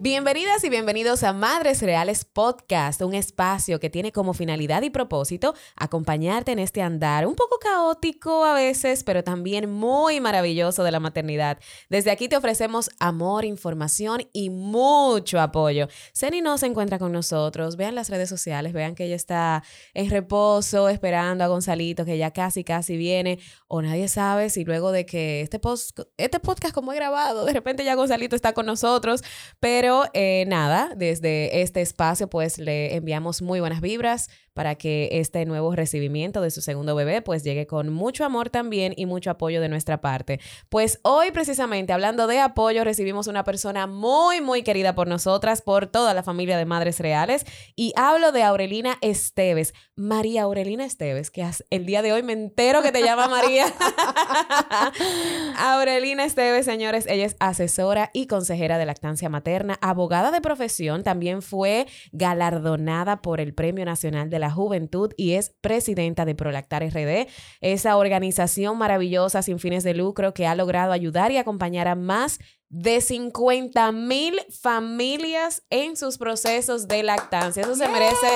[0.00, 5.56] Bienvenidas y bienvenidos a Madres Reales Podcast, un espacio que tiene como finalidad y propósito
[5.74, 11.00] acompañarte en este andar un poco caótico a veces, pero también muy maravilloso de la
[11.00, 11.58] maternidad.
[11.90, 15.88] Desde aquí te ofrecemos amor, información y mucho apoyo.
[16.14, 20.10] Ceni no se encuentra con nosotros, vean las redes sociales, vean que ella está en
[20.10, 25.04] reposo esperando a Gonzalito que ya casi casi viene o nadie sabe si luego de
[25.04, 29.24] que este, post, este podcast como he grabado, de repente ya Gonzalito está con nosotros,
[29.58, 34.28] pero pero eh, nada, desde este espacio pues le enviamos muy buenas vibras
[34.58, 38.92] para que este nuevo recibimiento de su segundo bebé pues llegue con mucho amor también
[38.96, 40.40] y mucho apoyo de nuestra parte.
[40.68, 45.86] Pues hoy precisamente hablando de apoyo recibimos una persona muy muy querida por nosotras, por
[45.86, 51.48] toda la familia de Madres Reales y hablo de Aurelina Esteves, María Aurelina Esteves, que
[51.70, 53.64] el día de hoy me entero que te llama María.
[55.56, 61.42] Aurelina Esteves, señores, ella es asesora y consejera de lactancia materna abogada de profesión, también
[61.42, 67.28] fue galardonada por el Premio Nacional de la Juventud y es presidenta de Prolactar RD,
[67.60, 72.38] esa organización maravillosa sin fines de lucro que ha logrado ayudar y acompañar a más
[72.70, 77.62] de 50 mil familias en sus procesos de lactancia.
[77.62, 78.26] Eso se merece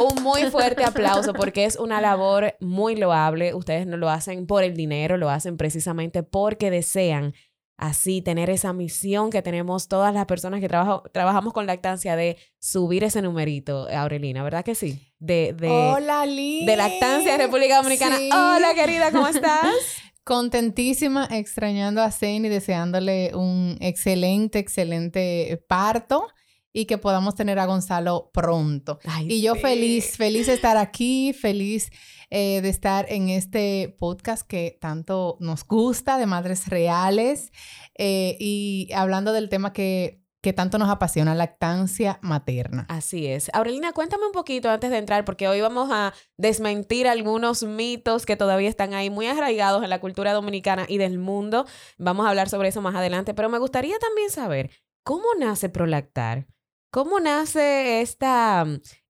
[0.00, 3.54] un muy fuerte aplauso porque es una labor muy loable.
[3.54, 7.34] Ustedes no lo hacen por el dinero, lo hacen precisamente porque desean
[7.78, 13.04] así tener esa misión que tenemos todas las personas que trabajamos con lactancia de subir
[13.04, 15.14] ese numerito, Aurelina, ¿verdad que sí?
[15.18, 16.66] De, de, Hola, Liz.
[16.66, 18.16] De lactancia en República Dominicana.
[18.16, 19.72] Hola, querida, ¿cómo estás?
[20.24, 26.26] Contentísima, extrañando a Zane y deseándole un excelente, excelente parto
[26.72, 28.98] y que podamos tener a Gonzalo pronto.
[29.22, 31.90] y yo feliz, feliz de estar aquí, feliz
[32.30, 37.52] eh, de estar en este podcast que tanto nos gusta, de Madres Reales,
[37.96, 42.86] eh, y hablando del tema que que tanto nos apasiona, lactancia materna.
[42.88, 43.50] Así es.
[43.52, 48.36] Aurelina, cuéntame un poquito antes de entrar, porque hoy vamos a desmentir algunos mitos que
[48.36, 51.66] todavía están ahí muy arraigados en la cultura dominicana y del mundo.
[51.98, 54.70] Vamos a hablar sobre eso más adelante, pero me gustaría también saber,
[55.02, 56.46] ¿cómo nace Prolactar?
[56.90, 58.64] ¿Cómo nace esta,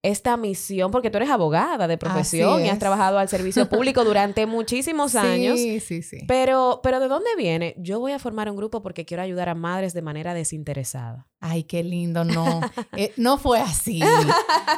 [0.08, 0.90] esta misión?
[0.90, 5.58] Porque tú eres abogada de profesión y has trabajado al servicio público durante muchísimos años.
[5.58, 6.18] Sí, sí, sí.
[6.26, 7.74] Pero, pero ¿de dónde viene?
[7.78, 11.26] Yo voy a formar un grupo porque quiero ayudar a madres de manera desinteresada.
[11.40, 12.60] Ay, qué lindo, no.
[12.96, 14.00] Eh, no fue así.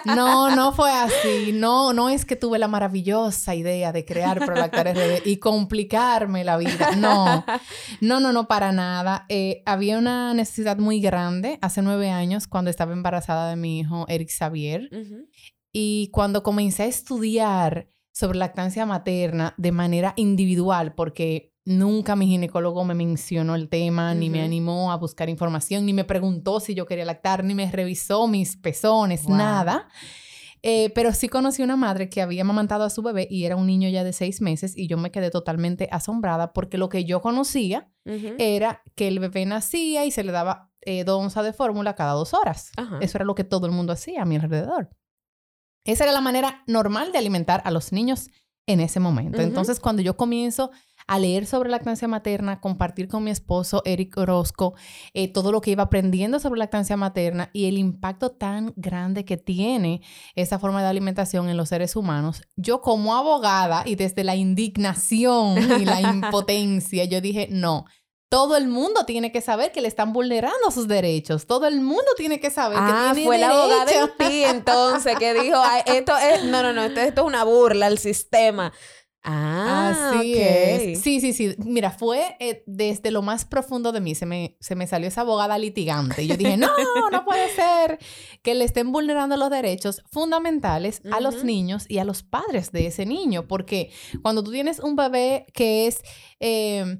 [0.04, 1.52] No, no fue así.
[1.54, 6.58] No, no es que tuve la maravillosa idea de crear Prolactar RD y complicarme la
[6.58, 6.96] vida.
[6.96, 7.44] No,
[8.00, 9.24] no, no, no, para nada.
[9.28, 14.04] Eh, había una necesidad muy grande hace nueve años cuando estaba embarazada de mi hijo
[14.08, 14.90] Eric Xavier.
[15.72, 22.84] Y cuando comencé a estudiar sobre lactancia materna de manera individual, porque Nunca mi ginecólogo
[22.84, 26.86] me mencionó el tema, ni me animó a buscar información, ni me preguntó si yo
[26.86, 29.86] quería lactar, ni me revisó mis pezones, nada.
[30.62, 33.66] Eh, pero sí conocí una madre que había amamantado a su bebé y era un
[33.66, 37.22] niño ya de seis meses y yo me quedé totalmente asombrada porque lo que yo
[37.22, 41.94] conocía era que el bebé nacía y se le daba eh, dos onzas de fórmula
[41.94, 42.72] cada dos horas.
[43.00, 44.90] Eso era lo que todo el mundo hacía a mi alrededor.
[45.84, 48.30] Esa era la manera normal de alimentar a los niños
[48.66, 49.40] en ese momento.
[49.40, 50.70] Entonces, cuando yo comienzo
[51.06, 54.74] a leer sobre lactancia materna, compartir con mi esposo Eric Orozco
[55.12, 59.36] eh, todo lo que iba aprendiendo sobre lactancia materna y el impacto tan grande que
[59.36, 60.02] tiene
[60.36, 62.42] esa forma de alimentación en los seres humanos.
[62.54, 67.86] Yo como abogada y desde la indignación y la impotencia, yo dije, no,
[68.30, 71.48] todo el mundo tiene que saber que le están vulnerando sus derechos.
[71.48, 75.18] Todo el mundo tiene que saber que ah, tiene fue la abogada en ti entonces
[75.18, 78.72] que dijo, esto es, no, no, no, esto, esto es una burla al sistema.
[79.24, 81.00] Ah, Así es.
[81.00, 81.56] Sí, sí, sí.
[81.58, 84.14] Mira, fue eh, desde lo más profundo de mí.
[84.14, 86.22] Se me, se me salió esa abogada litigante.
[86.22, 86.70] Y yo dije, no,
[87.10, 87.98] no puede ser
[88.42, 92.86] que le estén vulnerando los derechos fundamentales a los niños y a los padres de
[92.86, 93.48] ese niño.
[93.48, 93.90] Porque
[94.22, 96.02] cuando tú tienes un bebé que es...
[96.38, 96.96] Eh,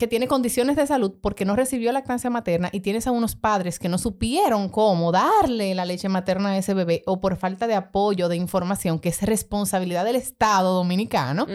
[0.00, 3.78] que tiene condiciones de salud porque no recibió lactancia materna y tienes a unos padres
[3.78, 7.74] que no supieron cómo darle la leche materna a ese bebé o por falta de
[7.74, 11.46] apoyo, de información, que es responsabilidad del Estado dominicano.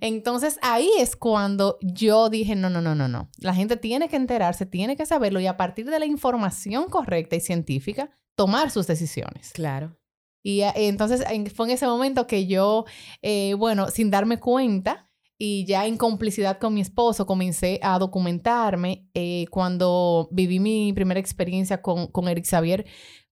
[0.00, 3.28] Entonces ahí es cuando yo dije, no, no, no, no, no.
[3.38, 7.34] La gente tiene que enterarse, tiene que saberlo y a partir de la información correcta
[7.34, 9.50] y científica, tomar sus decisiones.
[9.52, 9.98] Claro.
[10.44, 12.84] Y entonces fue en ese momento que yo,
[13.20, 15.09] eh, bueno, sin darme cuenta,
[15.42, 19.08] y ya en complicidad con mi esposo comencé a documentarme.
[19.14, 22.84] Eh, cuando viví mi primera experiencia con, con Eric Xavier,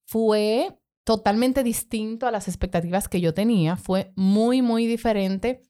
[0.07, 3.77] fue totalmente distinto a las expectativas que yo tenía.
[3.77, 5.61] Fue muy, muy diferente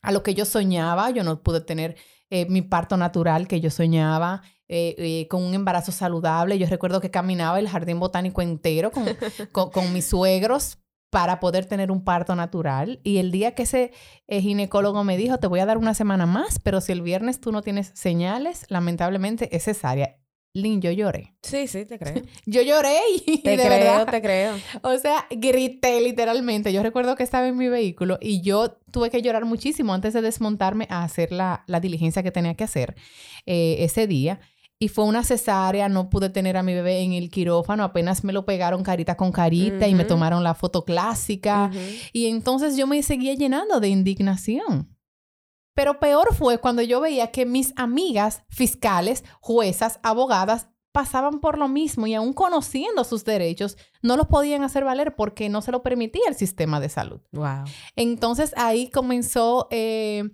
[0.00, 1.10] a lo que yo soñaba.
[1.10, 1.96] Yo no pude tener
[2.30, 4.40] eh, mi parto natural que yo soñaba.
[4.70, 6.58] Eh, con un embarazo saludable.
[6.58, 9.04] Yo recuerdo que caminaba el jardín botánico entero con,
[9.52, 10.78] con, con mis suegros
[11.10, 13.00] para poder tener un parto natural.
[13.02, 13.92] Y el día que ese
[14.26, 17.40] eh, ginecólogo me dijo, te voy a dar una semana más, pero si el viernes
[17.40, 20.16] tú no tienes señales, lamentablemente es cesárea.
[20.54, 21.34] Lin, yo lloré.
[21.42, 22.22] Sí, sí, te creo.
[22.46, 24.56] yo lloré y te creo, te creo.
[24.82, 26.72] O sea, grité literalmente.
[26.72, 30.22] Yo recuerdo que estaba en mi vehículo y yo tuve que llorar muchísimo antes de
[30.22, 32.96] desmontarme a hacer la, la diligencia que tenía que hacer
[33.46, 34.40] eh, ese día
[34.80, 38.32] y fue una cesárea, no pude tener a mi bebé en el quirófano, apenas me
[38.32, 41.70] lo pegaron carita con carita y me tomaron la foto clásica.
[42.12, 44.94] Y entonces yo me seguía llenando de indignación.
[45.74, 51.68] Pero peor fue cuando yo veía que mis amigas fiscales, juezas, abogadas, pasaban por lo
[51.68, 55.82] mismo y aún conociendo sus derechos, no los podían hacer valer porque no se lo
[55.82, 57.20] permitía el sistema de salud.
[57.32, 57.64] Wow.
[57.96, 59.66] Entonces ahí comenzó...
[59.70, 60.24] Eh,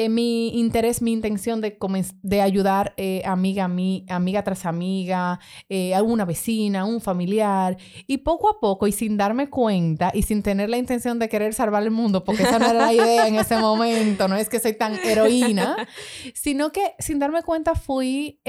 [0.00, 1.76] eh, mi interés, mi intención de,
[2.22, 8.18] de ayudar eh, amiga mí, amiga tras amiga, eh, a una vecina, un familiar, y
[8.18, 11.82] poco a poco y sin darme cuenta y sin tener la intención de querer salvar
[11.82, 14.74] el mundo, porque esa no era la idea en ese momento, no es que soy
[14.74, 15.88] tan heroína,
[16.32, 18.40] sino que sin darme cuenta fui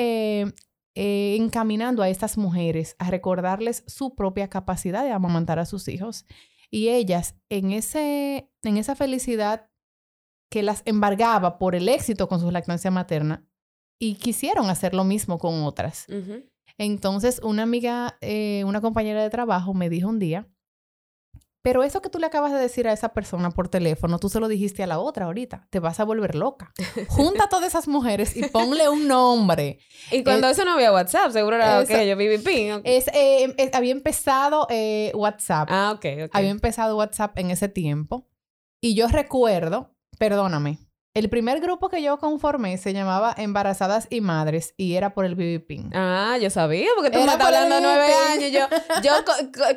[0.94, 6.28] encaminando a estas mujeres a recordarles su propia capacidad de amamantar a sus hijos.
[6.70, 9.69] Y ellas, en, ese, en esa felicidad
[10.50, 13.46] que las embargaba por el éxito con su lactancia materna
[14.00, 16.08] y quisieron hacer lo mismo con otras.
[16.78, 20.48] Entonces, una amiga, eh, una compañera de trabajo me dijo un día,
[21.62, 24.40] pero eso que tú le acabas de decir a esa persona por teléfono, tú se
[24.40, 26.72] lo dijiste a la otra ahorita, te vas a volver loca.
[27.10, 29.80] Junta a todas esas mujeres y ponle un nombre.
[30.12, 32.80] Y cuando eso no había WhatsApp, seguro era que yo viví ping.
[32.86, 35.68] Es, eh, había empezado eh, WhatsApp.
[35.70, 36.30] Ah, ok, ok.
[36.32, 38.26] Había empezado WhatsApp en ese tiempo.
[38.82, 40.78] Y yo recuerdo perdóname.
[41.16, 45.34] El primer grupo que yo conformé se llamaba Embarazadas y Madres y era por el
[45.34, 48.52] BB Ah, yo sabía, porque tú me estás hablando de nueve años.
[48.52, 48.68] Yo,
[49.02, 49.12] yo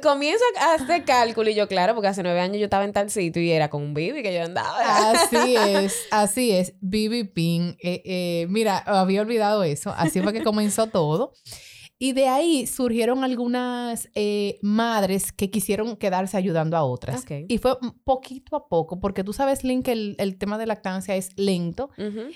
[0.02, 3.10] comienzo a hacer cálculo y yo, claro, porque hace nueve años yo estaba en tal
[3.10, 5.10] sitio y era con un BB que yo andaba.
[5.10, 7.78] Así es, así es, BB Pin.
[7.82, 9.94] Eh, eh, mira, había olvidado eso.
[9.96, 11.32] Así fue que comenzó todo.
[12.02, 17.24] Y de ahí surgieron algunas eh, madres que quisieron quedarse ayudando a otras.
[17.46, 21.30] Y fue poquito a poco, porque tú sabes, Link, que el, tema de lactancia es
[21.36, 21.90] lento.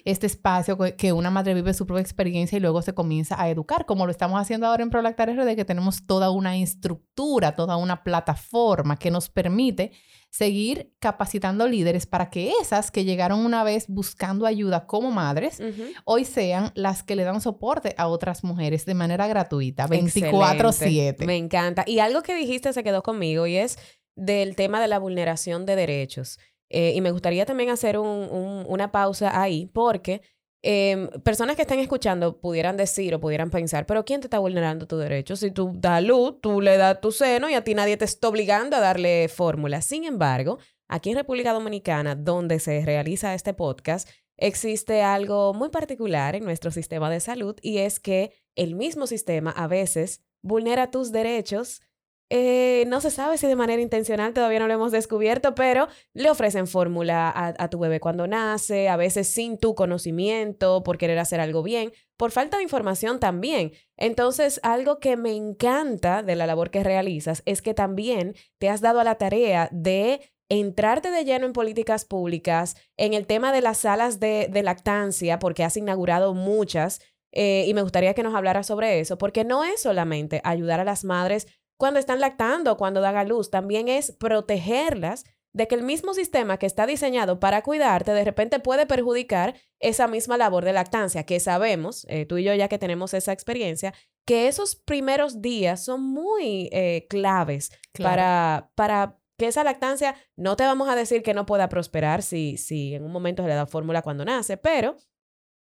[0.04, 3.86] Este espacio que una madre vive su propia experiencia y luego se comienza a educar,
[3.86, 8.04] como lo estamos haciendo ahora en ProLactar RD, que tenemos toda una estructura, toda una
[8.04, 9.90] plataforma que nos permite
[10.36, 15.62] seguir capacitando líderes para que esas que llegaron una vez buscando ayuda como madres,
[16.04, 21.24] hoy sean las que le dan soporte a otras mujeres de manera gratuita, 24/7.
[21.24, 21.84] Me encanta.
[21.86, 23.78] Y algo que dijiste se quedó conmigo y es
[24.14, 26.38] del tema de la vulneración de derechos.
[26.68, 30.20] Eh, y me gustaría también hacer una pausa ahí porque
[30.62, 34.86] Em, personas que están escuchando pudieran decir o pudieran pensar, pero ¿quién te está vulnerando
[34.86, 35.36] tu derecho?
[35.36, 38.28] Si tú das luz, tú le das tu seno y a ti nadie te está
[38.28, 39.80] obligando a darle fórmula.
[39.82, 40.58] Sin embargo,
[40.88, 46.70] aquí en República Dominicana, donde se realiza este podcast, existe algo muy particular en nuestro
[46.70, 51.80] sistema de salud y es que el mismo sistema a veces vulnera tus derechos
[52.28, 56.28] eh, no se sabe si de manera intencional, todavía no lo hemos descubierto, pero le
[56.28, 61.40] ofrecen fórmula a, tu bebé cuando nace, a veces sin tu conocimiento, por querer hacer
[61.40, 63.72] algo bien, por falta de información también.
[63.96, 68.80] Entonces, algo que me encanta de la labor que realizas es que también te has
[68.80, 73.60] dado a la tarea de entrarte de lleno en políticas públicas, en el tema de
[73.60, 77.00] las salas de, lactancia, porque has inaugurado muchas.
[77.32, 80.84] Eh, y me gustaría que nos hablara sobre eso, porque no es solamente ayudar a
[80.84, 85.82] las madres cuando están lactando, cuando dan a luz, también es protegerlas de que el
[85.82, 90.74] mismo sistema que está diseñado para cuidarte de repente puede perjudicar esa misma labor de
[90.74, 93.94] lactancia, que sabemos, eh, tú y yo ya que tenemos esa experiencia,
[94.26, 97.70] que esos primeros días son muy eh, claves
[98.02, 102.58] para, para que esa lactancia, no te vamos a decir que no pueda prosperar si,
[102.58, 104.96] si en un momento se le da fórmula cuando nace, pero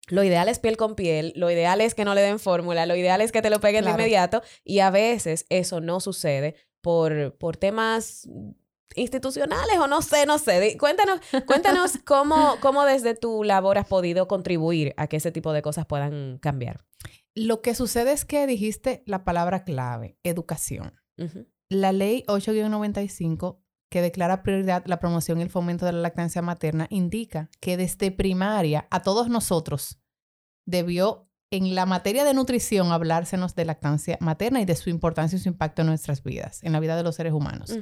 [0.07, 2.95] lo ideal es piel con piel, lo ideal es que no le den fórmula, lo
[2.95, 7.37] ideal es que te lo peguen de inmediato y a veces eso no sucede por,
[7.37, 8.27] por temas
[8.95, 10.77] institucionales o no sé, no sé.
[10.77, 15.61] Cuéntanos, cuéntanos cómo, cómo desde tu labor has podido contribuir a que ese tipo de
[15.61, 16.85] cosas puedan cambiar.
[17.33, 20.99] Lo que sucede es que dijiste la palabra clave, educación.
[21.69, 23.59] La ley 8-95
[23.91, 28.09] que declara prioridad la promoción y el fomento de la lactancia materna, indica que desde
[28.09, 29.99] primaria a todos nosotros
[30.65, 35.39] debió en la materia de nutrición hablársenos de lactancia materna y de su importancia y
[35.39, 37.77] su impacto en nuestras vidas, en la vida de los seres humanos.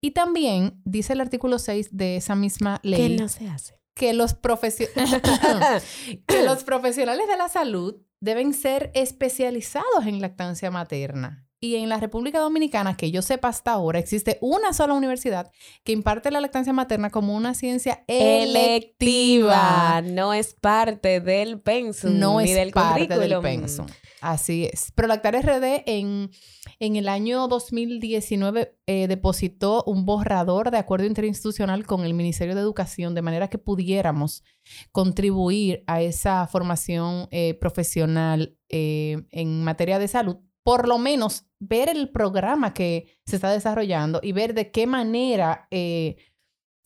[0.00, 3.16] Y también dice el artículo 6 de esa misma ley.
[3.16, 3.80] Que no se hace.
[3.96, 4.34] Que los,
[6.26, 11.98] que los profesionales de la salud deben ser especializados en lactancia materna y en la
[11.98, 15.50] República Dominicana, que yo sepa hasta ahora, existe una sola universidad
[15.82, 20.02] que imparte la lactancia materna como una ciencia electiva.
[20.02, 22.18] No es parte del pensum.
[22.18, 23.86] No ni es del parte del pensum.
[24.20, 24.92] Así es.
[24.94, 26.30] Prolactar RD en,
[26.80, 32.60] en el año 2019 eh, depositó un borrador de acuerdo interinstitucional con el Ministerio de
[32.60, 34.42] Educación de manera que pudiéramos
[34.92, 41.88] contribuir a esa formación eh, profesional eh, en materia de salud por lo menos ver
[41.88, 46.16] el programa que se está desarrollando y ver de qué manera eh,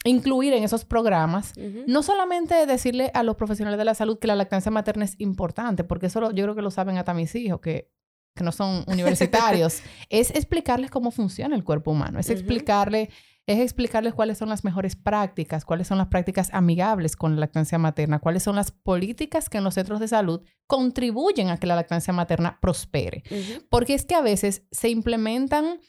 [0.04, 1.52] incluir en esos programas,
[1.86, 5.84] no solamente decirle a los profesionales de la salud que la lactancia materna es importante,
[5.84, 7.90] porque eso yo creo que lo saben hasta mis hijos, que,
[8.34, 13.10] que no son universitarios, es explicarles cómo funciona el cuerpo humano, es explicarle
[13.48, 17.78] es explicarles cuáles son las mejores prácticas, cuáles son las prácticas amigables con la lactancia
[17.78, 21.74] materna, cuáles son las políticas que en los centros de salud contribuyen a que la
[21.74, 23.22] lactancia materna prospere.
[23.70, 25.80] Porque es que a veces se implementan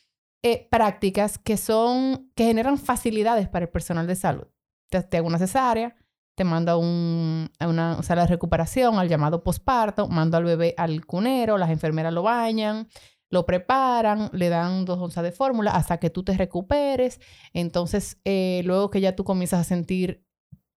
[0.41, 4.47] eh, prácticas que son, que generan facilidades para el personal de salud.
[4.89, 5.97] Te, te hago una cesárea,
[6.35, 10.75] te mando a, un, a una sala de recuperación, al llamado posparto, mando al bebé
[10.77, 12.87] al cunero, las enfermeras lo bañan,
[13.29, 17.19] lo preparan, le dan dos onzas de fórmula hasta que tú te recuperes.
[17.53, 20.25] Entonces, eh, luego que ya tú comienzas a sentir,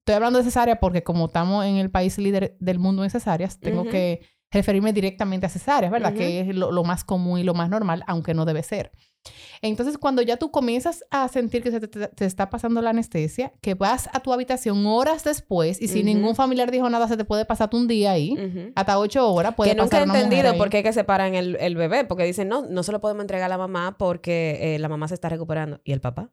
[0.00, 3.58] estoy hablando de cesárea porque como estamos en el país líder del mundo en cesáreas,
[3.58, 6.12] tengo que referirme directamente a cesáreas, ¿verdad?
[6.12, 8.92] Que es lo, más común y lo más normal, aunque no debe ser.
[9.62, 13.74] Entonces, cuando ya tú comienzas a sentir que se te, está pasando la anestesia, que
[13.74, 17.44] vas a tu habitación horas después y si ningún familiar dijo nada, se te puede
[17.44, 18.36] pasar un día ahí,
[18.74, 19.54] hasta ocho horas.
[19.54, 22.66] Puede que nunca he entendido por qué que separan el, el, bebé, porque dicen, no,
[22.66, 25.80] no se lo podemos entregar a la mamá porque eh, la mamá se está recuperando.
[25.84, 26.30] ¿Y el papá?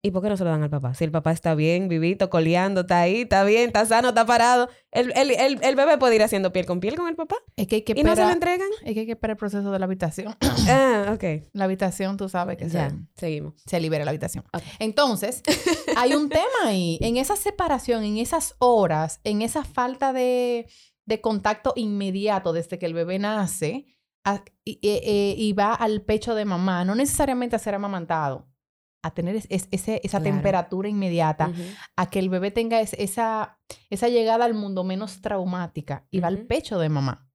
[0.00, 0.94] ¿Y por qué no se lo dan al papá?
[0.94, 4.68] Si el papá está bien, vivito, coleando, está ahí, está bien, está sano, está parado.
[4.92, 7.34] El, el, el, bebé puede ir haciendo piel con piel con el papá.
[7.56, 8.68] Es que hay que ¿Y no se lo entregan?
[8.84, 10.36] Es que hay que esperar el proceso de la habitación.
[10.68, 11.24] ah, ok.
[11.52, 13.54] La habitación, tú sabes que ya, seguimos.
[13.66, 14.44] Se libera la habitación.
[14.78, 15.42] Entonces,
[15.96, 16.98] hay un tema ahí.
[17.00, 20.68] En esa separación, en esas horas, en esa falta de,
[21.06, 23.86] de contacto inmediato desde que el bebé nace
[24.64, 28.46] y, eh, y va al pecho de mamá, no necesariamente a ser amamantado
[29.02, 31.52] a tener ese, esa temperatura inmediata,
[31.96, 33.58] a que el bebé tenga esa,
[33.90, 37.28] esa llegada al mundo menos traumática y va al pecho de mamá,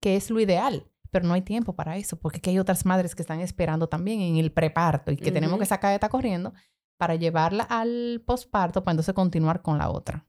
[0.00, 0.90] que es lo ideal.
[1.10, 4.20] Pero no hay tiempo para eso, porque aquí hay otras madres que están esperando también
[4.20, 6.52] en el preparto y que tenemos que sacar esta corriendo
[6.98, 10.26] para llevarla al posparto para entonces continuar con la otra.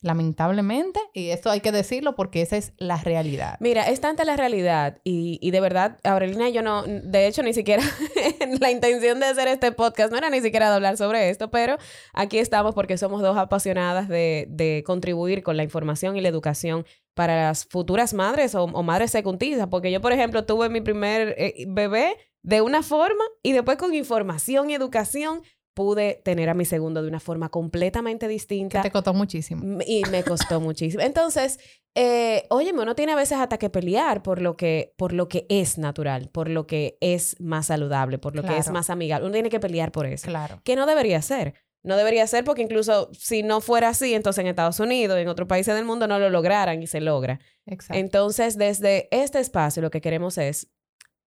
[0.00, 3.56] Lamentablemente, y esto hay que decirlo porque esa es la realidad.
[3.60, 7.52] Mira, es tanta la realidad y, y de verdad, Aurelina, yo no, de hecho, ni
[7.52, 7.82] siquiera
[8.60, 11.76] la intención de hacer este podcast no era ni siquiera de hablar sobre esto, pero
[12.14, 16.86] aquí estamos porque somos dos apasionadas de, de contribuir con la información y la educación
[17.16, 21.64] para las futuras madres o, madres secundizas, porque yo, por ejemplo, tuve mi primer eh,
[21.66, 25.42] bebé de una forma y después con información y educación
[25.76, 28.80] pude tener a mi segundo de una forma completamente distinta.
[28.80, 29.78] te costó muchísimo.
[29.86, 31.02] Y me costó muchísimo.
[31.02, 31.60] Entonces,
[31.94, 35.44] eh, óyeme, uno tiene a veces hasta que pelear por lo que, por lo que
[35.50, 39.26] es natural, por lo que es más saludable, por lo que es más amigable.
[39.26, 40.26] Uno tiene que pelear por eso.
[40.26, 40.62] Claro.
[40.64, 41.52] Que no debería ser.
[41.82, 45.46] No debería ser porque incluso si no fuera así, entonces en Estados Unidos, en otros
[45.46, 47.38] países del mundo no lo lograran y se logra.
[47.66, 48.00] Exacto.
[48.00, 50.68] Entonces, desde este espacio lo que queremos es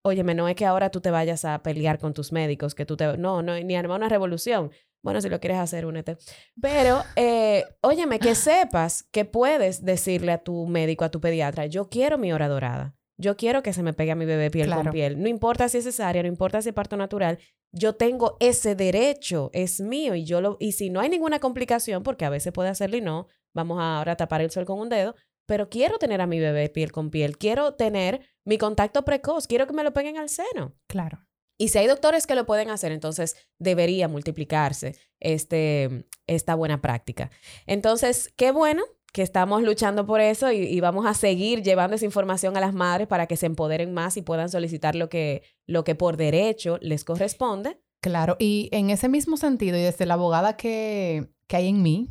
[0.03, 2.97] óyeme, no es que ahora tú te vayas a pelear con tus médicos, que tú
[2.97, 3.17] te...
[3.17, 4.71] No, no, ni armar una revolución.
[5.01, 6.17] Bueno, si lo quieres hacer, únete.
[6.61, 11.89] Pero, eh, óyeme, que sepas que puedes decirle a tu médico, a tu pediatra, yo
[11.89, 12.95] quiero mi hora dorada.
[13.17, 15.21] Yo quiero que se me pegue a mi bebé piel con piel.
[15.21, 17.37] No importa si es cesárea, no importa si es parto natural.
[17.73, 20.15] Yo tengo ese derecho, es mío.
[20.15, 23.01] Y yo lo, y si no hay ninguna complicación, porque a veces puede hacerlo y
[23.01, 25.15] no, vamos a ahora a tapar el sol con un dedo,
[25.45, 29.67] pero quiero tener a mi bebé piel con piel, quiero tener mi contacto precoz, quiero
[29.67, 30.73] que me lo peguen al seno.
[30.87, 31.19] Claro.
[31.55, 37.29] Y si hay doctores que lo pueden hacer, entonces debería multiplicarse este, esta buena práctica.
[37.67, 42.57] Entonces, qué bueno que estamos luchando por eso y, vamos a seguir llevando esa información
[42.57, 45.93] a las madres para que se empoderen más y puedan solicitar lo que, lo que
[45.93, 47.79] por derecho les corresponde.
[48.01, 52.09] Claro, y en ese mismo sentido, y desde la abogada que, que hay en mí,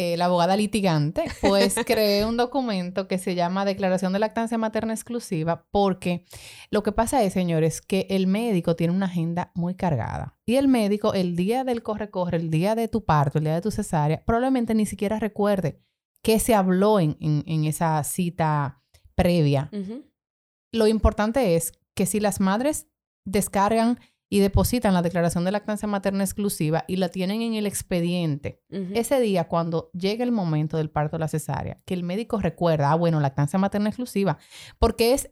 [0.00, 4.92] eh, la abogada litigante, pues creé un documento que se llama Declaración de Lactancia Materna
[4.92, 6.24] Exclusiva, porque
[6.70, 10.38] lo que pasa es, señores, que el médico tiene una agenda muy cargada.
[10.46, 13.60] Y el médico, el día del corre-corre, el día de tu parto, el día de
[13.60, 15.82] tu cesárea, probablemente ni siquiera recuerde
[16.22, 18.84] qué se habló en, en, esa cita
[19.16, 19.68] previa.
[20.70, 22.86] Lo importante es que si las madres
[23.24, 23.98] descargan
[24.30, 28.62] y depositan la declaración de lactancia materna exclusiva y la tienen en el expediente.
[28.94, 32.92] Ese día, cuando llega el momento del parto de la cesárea, que el médico recuerda,
[32.92, 34.38] ah, bueno, lactancia materna exclusiva,
[34.78, 35.30] porque es,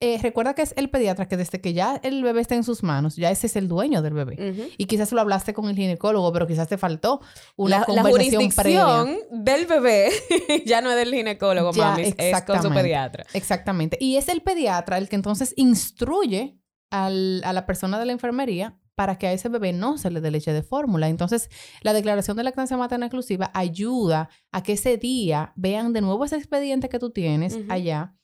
[0.00, 2.82] eh, recuerda que es el pediatra que desde que ya el bebé está en sus
[2.82, 4.72] manos, ya ese es el dueño del bebé.
[4.76, 7.20] Y quizás lo hablaste con el ginecólogo, pero quizás te faltó
[7.54, 10.10] una la, conversación la del bebé
[10.66, 13.24] ya no es del ginecólogo, mami, es con su pediatra.
[13.32, 13.96] Exactamente.
[14.00, 16.58] Y es el pediatra el que entonces instruye
[16.92, 20.30] a la persona de la enfermería para que a ese bebé no se le dé
[20.30, 21.08] leche de fórmula.
[21.08, 21.48] Entonces,
[21.82, 26.36] la declaración de lactancia materna exclusiva ayuda a que ese día vean de nuevo ese
[26.36, 28.14] expediente que tú tienes allá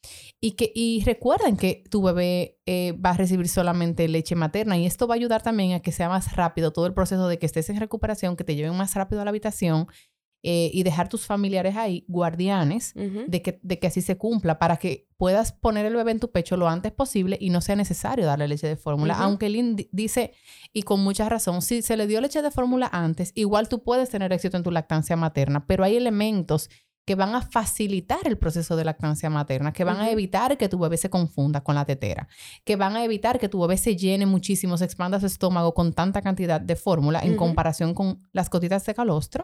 [0.41, 4.87] y que y recuerden que tu bebé eh, va a recibir solamente leche materna y
[4.87, 7.47] esto va a ayudar también a que sea más rápido todo el proceso de que
[7.47, 9.89] estés en recuperación, que te lleven más rápido a la habitación
[10.43, 14.77] eh, y dejar tus familiares ahí, guardianes, de, que, de que así se cumpla, para
[14.77, 18.25] que puedas poner el bebé en tu pecho lo antes posible y no sea necesario
[18.25, 19.15] darle leche de fórmula.
[19.15, 20.33] Aunque Lynn dice,
[20.73, 24.11] y con mucha razón, si se le dio leche de fórmula antes, igual tú puedes
[24.11, 26.71] tener éxito en tu lactancia materna, pero hay elementos
[27.09, 30.79] que van a facilitar el proceso de lactancia materna, que van a evitar que tu
[30.79, 32.29] bebé se confunda con la tetera,
[32.67, 35.95] que van a evitar que tu bebé se llene muchísimo, se expanda su estómago con
[35.95, 39.43] tanta cantidad de fórmula en comparación con las gotitas de calostro,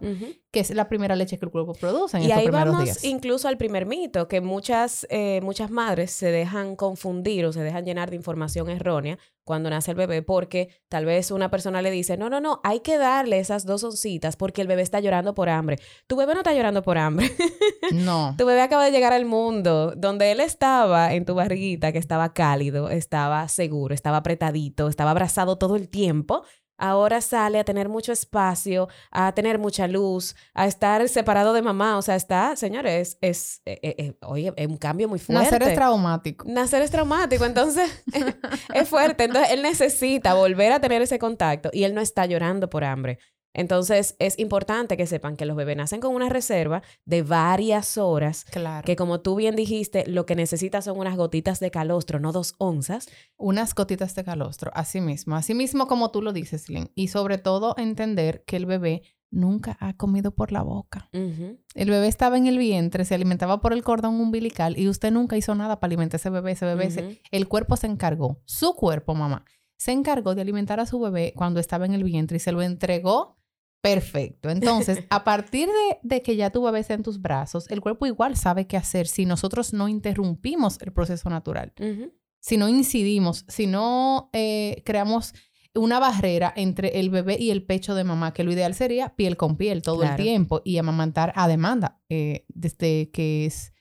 [0.51, 3.57] que es la primera leche que el cuerpo produce en y ahí vamos incluso al
[3.57, 8.17] primer mito, que muchas, eh, muchas madres se dejan confundir o se dejan llenar de
[8.17, 12.41] información errónea cuando nace el bebé, porque tal vez una persona le dice, no, no,
[12.41, 15.79] no, hay que darle esas dos oncitas porque el bebé está llorando por hambre.
[16.07, 17.31] Tu bebé no está llorando por hambre.
[17.93, 18.35] No.
[18.39, 22.33] tu bebé acaba de llegar al mundo donde él estaba en tu barriguita, que estaba
[22.33, 26.45] cálido, estaba seguro, estaba apretadito, estaba abrazado todo el tiempo
[26.79, 31.99] ahora sale a tener mucho espacio, a tener mucha luz, a estar separado de mamá.
[31.99, 35.45] O sea, está, señores, es, eh, eh, eh, oye, es un cambio muy fuerte.
[35.45, 36.45] Nacer es traumático.
[36.49, 37.91] Nacer es traumático, entonces
[38.75, 39.25] es fuerte.
[39.25, 43.19] Entonces él necesita volver a tener ese contacto y él no está llorando por hambre.
[43.55, 48.45] Entonces, es importante que sepan que los bebés nacen con una reserva de varias horas.
[48.45, 48.85] Claro.
[48.85, 52.57] Que como tú bien dijiste, lo que necesitas son unas gotitas de calostro, no dos
[52.59, 53.09] onzas.
[53.37, 55.37] Unas gotitas de calostro, así mismo.
[55.37, 56.91] Así mismo como tú lo dices, Lynn.
[56.95, 61.09] Y sobre todo entender que el bebé nunca ha comido por la boca.
[61.13, 65.37] El bebé estaba en el vientre, se alimentaba por el cordón umbilical y usted nunca
[65.37, 66.53] hizo nada para alimentar a ese bebé.
[66.53, 69.45] Ese bebé, el cuerpo se encargó, su cuerpo, mamá,
[69.77, 72.63] se encargó de alimentar a su bebé cuando estaba en el vientre y se lo
[72.63, 73.37] entregó
[73.85, 74.49] Perfecto.
[74.49, 75.69] Entonces, a partir
[76.03, 79.07] de, que ya tu bebé está en tus brazos, el cuerpo igual sabe qué hacer
[79.07, 81.75] si nosotros no interrumpimos el proceso natural,
[82.41, 85.35] si no incidimos, si no eh, creamos
[85.75, 89.37] una barrera entre el bebé y el pecho de mamá, que lo ideal sería piel
[89.37, 93.74] con piel todo el tiempo y amamantar a demanda eh, desde que es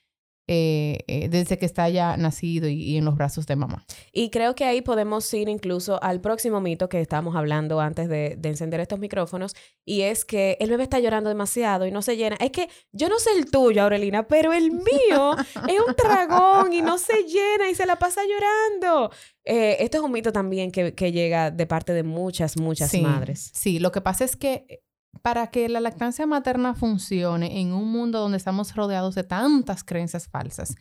[0.46, 3.86] eh, eh, desde que está ya nacido y, en los brazos de mamá.
[4.12, 8.38] Y creo que ahí podemos ir incluso al próximo mito que estábamos hablando antes de,
[8.44, 12.36] encender estos micrófonos, y es que el bebé está llorando demasiado y no se llena.
[12.42, 15.36] Es que yo no sé el tuyo, Aurelina, pero el mío
[15.70, 19.12] es un dragón y no se llena y se la pasa llorando.
[19.46, 23.50] Eh, esto es un mito también que, llega de parte de muchas, muchas madres.
[23.54, 24.84] Sí, lo que pasa es que
[25.22, 30.28] para que la lactancia materna funcione en un mundo donde estamos rodeados de tantas creencias
[30.28, 30.76] falsas,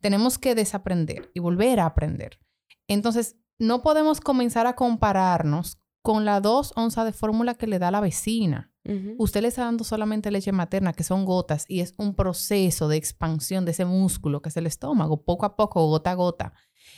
[0.00, 2.38] tenemos que desaprender y volver a aprender.
[2.86, 7.90] Entonces, no podemos comenzar a compararnos con la dos onzas de fórmula que le da
[7.90, 8.72] la vecina.
[9.18, 12.96] Usted le está dando solamente leche materna, que son gotas, y es un proceso de
[12.96, 16.54] expansión de ese músculo que es el estómago, poco a poco, gota a gota.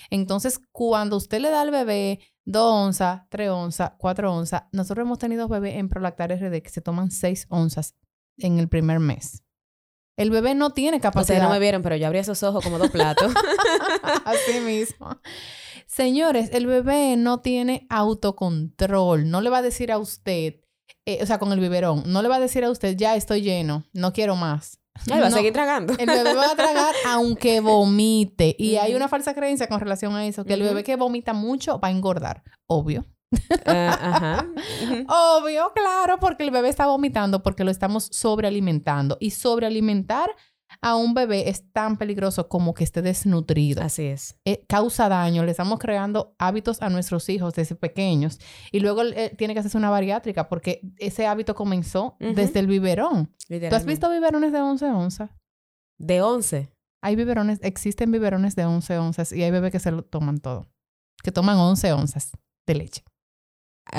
[0.08, 5.18] Entonces, cuando usted le da al bebé 2 onzas, 3 onzas, 4 onzas, nosotros hemos
[5.18, 7.94] tenido bebés en Prolactar RD que se toman 6 onzas
[8.38, 9.42] en el primer mes.
[10.16, 11.36] El bebé no tiene capacidad.
[11.36, 13.32] Ustedes no me vieron, pero yo abrí esos ojos como dos platos.
[14.24, 15.18] Así mismo.
[15.86, 19.30] Señores, el bebé no tiene autocontrol.
[19.30, 20.56] No le va a decir a usted,
[21.06, 23.40] eh, o sea, con el biberón, no le va a decir a usted, ya estoy
[23.40, 24.79] lleno, no quiero más.
[25.10, 25.94] Va a seguir tragando.
[25.98, 28.54] El bebé va a tragar aunque vomite.
[28.58, 31.78] Y hay una falsa creencia con relación a eso, que el bebé que vomita mucho
[31.80, 32.42] va a engordar.
[32.66, 33.06] Obvio.
[33.66, 34.44] Ah,
[35.08, 39.16] Obvio, claro, porque el bebé está vomitando porque lo estamos sobrealimentando.
[39.20, 40.34] Y sobrealimentar
[40.82, 43.82] a un bebé es tan peligroso como que esté desnutrido.
[43.82, 44.36] Así es.
[44.46, 48.38] Eh, causa daño, le estamos creando hábitos a nuestros hijos desde pequeños
[48.72, 53.34] y luego eh, tiene que hacerse una bariátrica porque ese hábito comenzó desde el biberón.
[53.48, 55.30] ¿Tú has visto biberones de 11 onzas?
[55.98, 56.72] De 11.
[57.02, 60.70] Hay biberones, existen biberones de 11 onzas y hay bebés que se lo toman todo,
[61.22, 62.30] que toman 11 onzas
[62.66, 63.04] de leche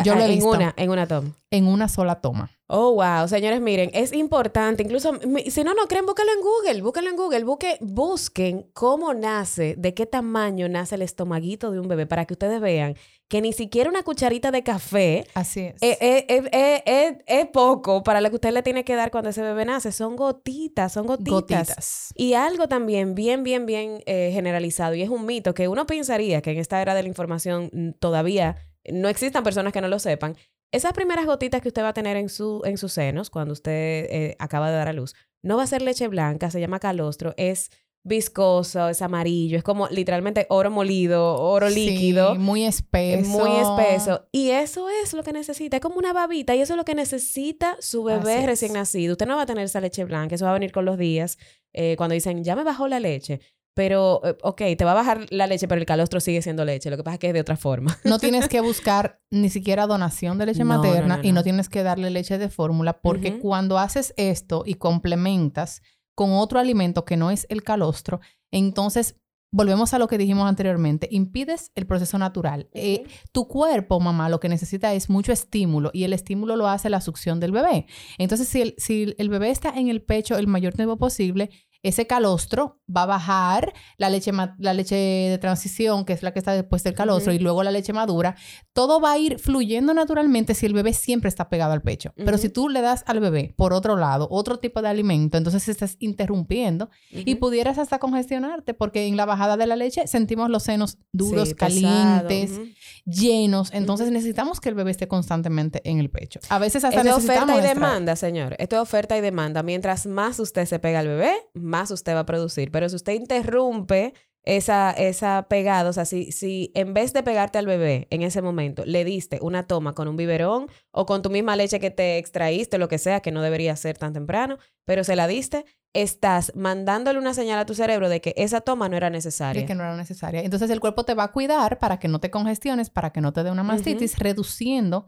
[0.03, 0.49] Yo lo he en visto.
[0.49, 1.31] una, en una toma.
[1.51, 2.51] en una sola toma.
[2.73, 3.27] Oh, wow.
[3.27, 4.81] Señores, miren, es importante.
[4.81, 5.11] Incluso,
[5.49, 6.81] si no, no creen, búsquenlo en Google.
[6.81, 7.43] Búsquenlo en Google.
[7.43, 12.33] Busque, busquen cómo nace, de qué tamaño nace el estomaguito de un bebé para que
[12.33, 12.95] ustedes vean
[13.27, 15.75] que ni siquiera una cucharita de café Así es.
[15.81, 19.41] es, es- es- es- poco para lo que usted le tiene que dar cuando ese
[19.41, 19.91] bebé nace.
[19.93, 21.31] Son gotitas, son gotitas.
[21.31, 22.13] Gotitas.
[22.15, 26.41] Y algo también bien, bien, bien eh, generalizado, y es un mito que uno pensaría
[26.41, 28.55] que en esta era de la información mm, todavía
[28.91, 30.35] no existan personas que no lo sepan.
[30.71, 33.71] Esas primeras gotitas que usted va a tener en, su, en sus senos cuando usted
[34.09, 37.33] eh, acaba de dar a luz, no va a ser leche blanca, se llama calostro,
[37.37, 37.69] es
[38.03, 42.33] viscoso, es amarillo, es como literalmente oro molido, oro Sí, líquido.
[42.35, 43.19] muy espeso.
[43.21, 44.27] Es muy espeso.
[44.31, 45.77] Y eso es lo que necesita.
[45.77, 46.55] Es como una babita.
[46.55, 48.45] Y eso es lo que necesita su bebé Así es.
[48.47, 49.11] recién nacido.
[49.13, 50.33] Usted no va a tener esa leche blanca.
[50.33, 51.37] Eso va a venir con los días.
[51.73, 53.39] eh, cuando dicen, ya me bajó la leche.
[53.73, 56.89] Pero, eh, ok, te va a bajar la leche, pero el calostro sigue siendo leche.
[56.89, 57.97] Lo que pasa es que es de otra forma.
[58.03, 61.41] No tienes que buscar ni siquiera donación de leche No, materna no, y no.
[61.43, 65.81] tienes que darle leche de fórmula porque cuando haces esto y complementas
[66.15, 68.19] con otro alimento que no es el calostro,
[68.51, 69.15] entonces
[69.53, 72.69] volvemos a lo que dijimos anteriormente, impides el proceso natural.
[72.73, 76.89] Eh, tu cuerpo, mamá, lo que necesita es mucho estímulo y el estímulo lo hace
[76.89, 77.85] la succión del bebé.
[78.17, 81.49] Entonces, si el, si el bebé está en el pecho el mayor tiempo posible,
[81.83, 86.39] ese calostro va a bajar la leche, la leche de transición, que es la que
[86.39, 88.35] está después del calostro, y luego la leche madura.
[88.73, 92.13] Todo va a ir fluyendo naturalmente si el bebé siempre está pegado al pecho.
[92.15, 95.67] Pero si tú le das al bebé, por otro lado, otro tipo de alimento, entonces
[95.67, 100.63] estás interrumpiendo y pudieras hasta congestionarte, porque en la bajada de la leche sentimos los
[100.63, 102.59] senos duros, Sí, calientes,
[103.05, 103.71] llenos.
[103.73, 106.39] Entonces necesitamos que el bebé esté constantemente en el pecho.
[106.49, 108.55] A veces hasta Esto es necesitamos oferta y demanda, señor.
[108.59, 109.63] Esto es oferta y demanda.
[109.63, 112.71] Mientras más usted se pega al bebé, más usted va a producir.
[112.71, 117.57] Pero si usted interrumpe esa, esa pegada, o sea, si, si en vez de pegarte
[117.57, 121.29] al bebé en ese momento, le diste una toma con un biberón o con tu
[121.29, 125.03] misma leche que te extraíste, lo que sea, que no debería ser tan temprano, pero
[125.03, 128.97] se la diste, estás mandándole una señal a tu cerebro de que esa toma no
[128.97, 129.61] era necesaria.
[129.61, 130.41] de que no era necesaria.
[130.41, 133.33] Entonces el cuerpo te va a cuidar para que no te congestiones, para que no
[133.33, 135.05] te dé una mastitis, reduciendo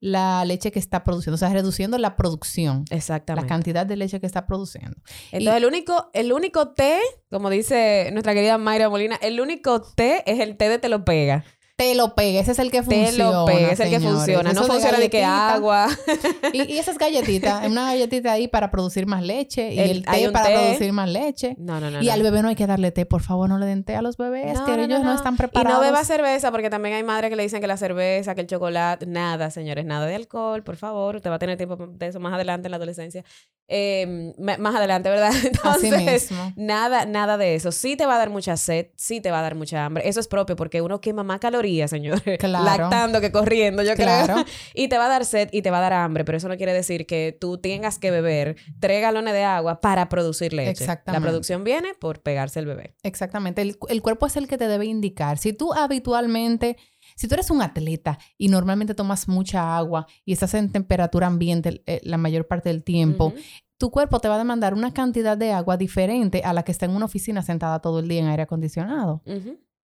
[0.00, 3.48] la leche que está produciendo, o sea, reduciendo la producción, la Exactamente.
[3.48, 4.96] cantidad de leche que está produciendo.
[5.30, 6.98] Entonces, el único, el único té,
[7.30, 11.04] como dice nuestra querida Mayra Molina, el único té es el té de te lo
[11.04, 11.44] pega.
[11.80, 13.30] Te lo pega, ese es el que Te funciona.
[13.32, 14.52] lo pega, es el que funciona.
[14.52, 15.88] No Eso funciona de que agua.
[16.52, 20.46] Y, y esas galletitas, una galletita ahí para producir más leche y El- té para
[20.48, 20.52] té.
[20.54, 21.54] producir más leche.
[21.58, 22.02] No, no, no.
[22.02, 22.12] y no.
[22.12, 24.16] al bebé no hay que darle té, por favor, no le den té a los
[24.16, 25.78] bebés, No, que no, ellos no, están Y preparados.
[25.78, 28.46] no beba cerveza porque también hay madres que le dicen que la cerveza, que el
[28.46, 31.16] chocolate, nada, señores, nada de alcohol, por favor.
[31.16, 33.24] Usted va a tener tiempo de eso más adelante en la adolescencia.
[33.72, 34.02] Eh,
[34.36, 35.28] m- más adelante, ¿verdad?
[35.62, 36.52] Así Entonces, mismo.
[36.56, 37.70] Nada, nada de eso.
[37.70, 40.08] Sí te va a dar mucha sed, sí te va a dar mucha hambre.
[40.08, 42.22] Eso es propio porque uno quema más calorías, señores.
[42.38, 42.64] Claro.
[42.64, 44.34] Lactando que corriendo, yo Claro.
[44.34, 44.44] creo.
[44.74, 46.56] Y te va a dar sed y te va a dar hambre, pero eso no
[46.56, 50.70] quiere decir que tú tengas que beber tres galones de agua para producir leche.
[50.70, 51.20] Exactamente.
[51.20, 52.94] La producción viene por pegarse el bebé.
[53.02, 53.62] Exactamente.
[53.62, 55.38] El, el cuerpo es el que te debe indicar.
[55.38, 56.76] Si tú habitualmente,
[57.16, 61.82] si tú eres un atleta y normalmente tomas mucha agua y estás en temperatura ambiente
[61.86, 63.32] eh, la mayor parte del tiempo,
[63.78, 66.84] tu cuerpo te va a demandar una cantidad de agua diferente a la que está
[66.86, 69.22] en una oficina sentada todo el día en aire acondicionado.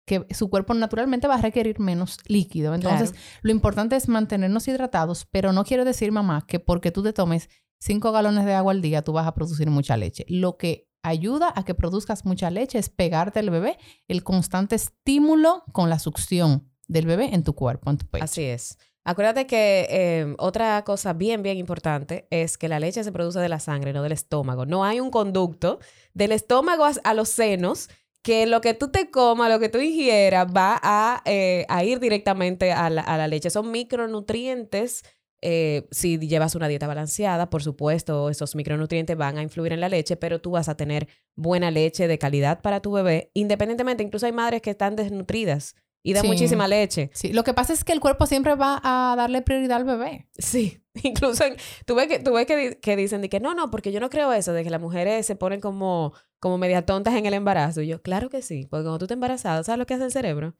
[0.07, 2.75] Que su cuerpo naturalmente va a requerir menos líquido.
[2.75, 3.27] Entonces, Claro.
[3.43, 7.49] lo importante es mantenernos hidratados, pero no quiero decir, mamá, que porque tú te tomes
[7.79, 10.25] cinco galones de agua al día, tú vas a producir mucha leche.
[10.29, 13.77] Lo que ayuda a que produzcas mucha leche es pegarte al bebé
[14.09, 18.25] el constante estímulo con la succión del bebé en tu cuerpo, en tu pecho.
[18.25, 18.79] Así es.
[19.05, 23.49] Acuérdate que eh, otra cosa bien, bien importante es que la leche se produce de
[23.49, 24.67] la sangre, no del estómago.
[24.67, 25.79] No hay un conducto
[26.13, 27.89] del estómago a, a los senos
[28.27, 32.01] que lo que tú te comas, lo que tú ingieras, va a, eh, a ir
[32.01, 33.51] directamente a la, a la leche.
[33.51, 35.05] Son micronutrientes.
[35.43, 39.89] eh, si llevas una dieta balanceada, por supuesto, esos micronutrientes van a influir en la
[39.89, 44.03] leche, pero tú vas a tener buena leche de calidad para tu bebé, independientemente.
[44.03, 45.77] Incluso hay madres que están desnutridas
[46.11, 46.27] y Sí.
[46.27, 47.11] muchísima leche.
[47.13, 50.29] Sí, lo que pasa es que el cuerpo siempre va a darle prioridad al bebé.
[50.39, 53.71] Sí, incluso en- tú ves, que, tú ves que, que dicen de que no, no,
[53.71, 57.15] porque yo no creo eso, de que las mujeres se ponen como, como media tontas
[57.15, 57.83] en el embarazo.
[57.83, 60.13] Y yo, claro que sí, porque cuando tú te embarazada, ¿sabes lo que hace el
[60.13, 60.55] cerebro?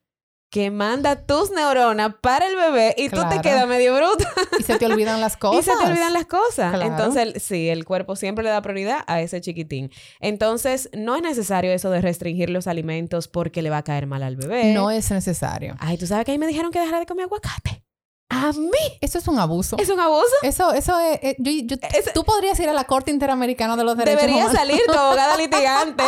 [0.51, 4.29] Que manda tus neuronas para el bebé y tú te quedas medio bruta.
[4.59, 5.61] Y se te olvidan las cosas.
[5.67, 6.75] Y se te olvidan las cosas.
[6.75, 6.83] Claro.
[6.83, 9.91] Entonces, sí, el cuerpo siempre le da prioridad a ese chiquitín.
[10.21, 14.23] Entonces, no es necesario eso de restringir los alimentos porque le va a caer mal
[14.23, 14.73] al bebé.
[14.73, 15.77] No es necesario.
[15.79, 17.86] Ay, tú sabes que ahí me dijeron que dejara de comer aguacate.
[18.29, 19.77] A mí Eso es un abuso.
[19.79, 20.25] es un abuso.
[20.43, 21.19] Eso, eso es...
[21.23, 24.43] eh, yo- yo- Es- tú podrías ir a la Corte Interamericana de los Derechos Debería
[24.47, 24.59] Humanos.
[24.61, 26.05] salir tu abogada litigante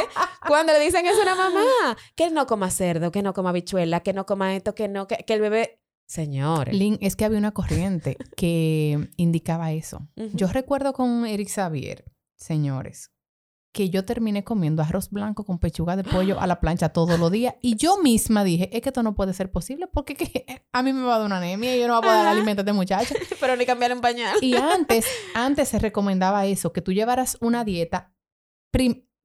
[0.47, 1.97] cuando le dicen eso a una mamá.
[2.17, 5.17] Que no coma cerdo, que no coma habichuela, que no coma esto, que no, que,
[5.19, 5.81] que el bebé...
[6.07, 6.75] Señores.
[6.75, 10.09] Lynn, es que había una corriente que indicaba eso.
[10.17, 12.05] Yo recuerdo con Eric Xavier,
[12.35, 13.11] señores,
[13.73, 17.31] que yo terminé comiendo arroz blanco con pechuga de pollo a la plancha todos los
[17.31, 20.83] días y yo misma dije, es que esto no puede ser posible porque que a
[20.83, 22.63] mí me va a dar una anemia y yo no voy a poder alimento a
[22.63, 23.15] este muchacho.
[23.41, 24.37] Pero ni cambiar un pañal.
[24.43, 28.15] Y antes, antes se recomendaba eso, que tú llevaras una dieta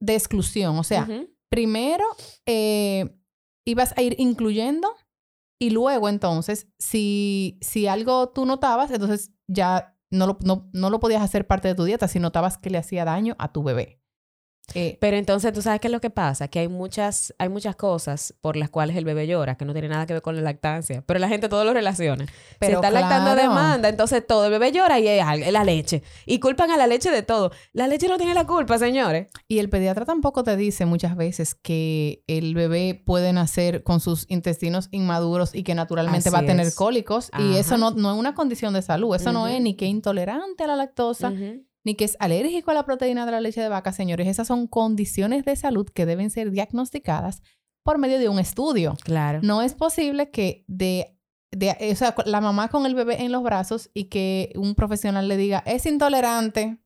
[0.00, 1.08] de exclusión, o sea,
[1.48, 2.04] primero
[2.46, 3.16] eh,
[3.64, 4.92] ibas a ir incluyendo
[5.60, 11.00] y luego entonces, si, si algo tú notabas, entonces ya no lo, no, no lo
[11.00, 14.03] podías hacer parte de tu dieta si notabas que le hacía daño a tu bebé.
[14.72, 16.48] Eh, Pero entonces, ¿tú sabes qué es lo que pasa?
[16.48, 19.88] Que hay muchas, hay muchas cosas por las cuales el bebé llora, que no tiene
[19.88, 21.02] nada que ver con la lactancia.
[21.06, 22.24] Pero la gente todo lo relaciona.
[22.58, 23.48] Pero Se está lactando a claro.
[23.50, 26.02] demanda, entonces todo el bebé llora y es la leche.
[26.24, 27.52] Y culpan a la leche de todo.
[27.72, 29.28] La leche no tiene la culpa, señores.
[29.48, 34.24] y el pediatra tampoco te dice muchas veces que el bebé puede nacer con sus
[34.30, 36.74] intestinos inmaduros y que naturalmente va a tener es.
[36.74, 37.30] cólicos.
[37.38, 39.14] Y eso no, no es una condición de salud.
[39.14, 41.32] Eso no es ni que intolerante a la lactosa.
[41.84, 44.26] Ni que es alérgico a la proteína de la leche de vaca, señores.
[44.26, 47.42] Esas son condiciones de salud que deben ser diagnosticadas
[47.84, 48.96] por medio de un estudio.
[49.04, 49.40] Claro.
[49.42, 51.18] No es posible que de,
[51.50, 55.28] de o sea, la mamá con el bebé en los brazos y que un profesional
[55.28, 56.78] le diga, es intolerante,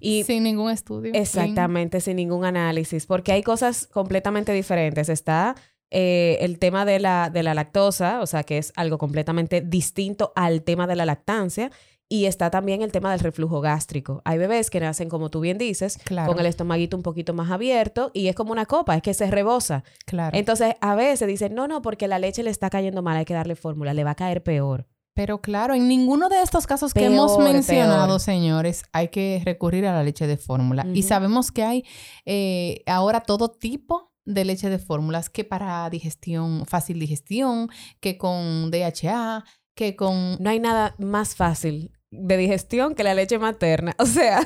[0.00, 1.12] Y sin ningún estudio.
[1.14, 5.08] Exactamente, sin ningún análisis, porque hay cosas completamente diferentes.
[5.08, 5.54] Está
[5.90, 10.32] eh, el tema de la, de la lactosa, o sea, que es algo completamente distinto
[10.34, 11.70] al tema de la lactancia,
[12.12, 14.20] y está también el tema del reflujo gástrico.
[14.26, 16.30] Hay bebés que nacen, como tú bien dices, Claro.
[16.30, 19.30] con el estomaguito un poquito más abierto y es como una copa, es que se
[19.30, 19.82] rebosa.
[20.04, 20.36] Claro.
[20.36, 23.32] Entonces, a veces dicen, no, no, porque la leche le está cayendo mal, hay que
[23.32, 24.86] darle fórmula, le va a caer peor.
[25.14, 28.20] Pero claro, en ninguno de estos casos que hemos mencionado, peor.
[28.20, 30.86] señores, hay que recurrir a la leche de fórmula.
[30.92, 31.84] Y sabemos que hay
[32.26, 37.70] eh, ahora todo tipo de leche de fórmulas, que para digestión, fácil digestión,
[38.00, 39.44] que con DHA,
[39.74, 40.36] que con...
[40.40, 43.94] No hay nada más fácil de digestión que la leche materna.
[43.98, 44.40] O sea,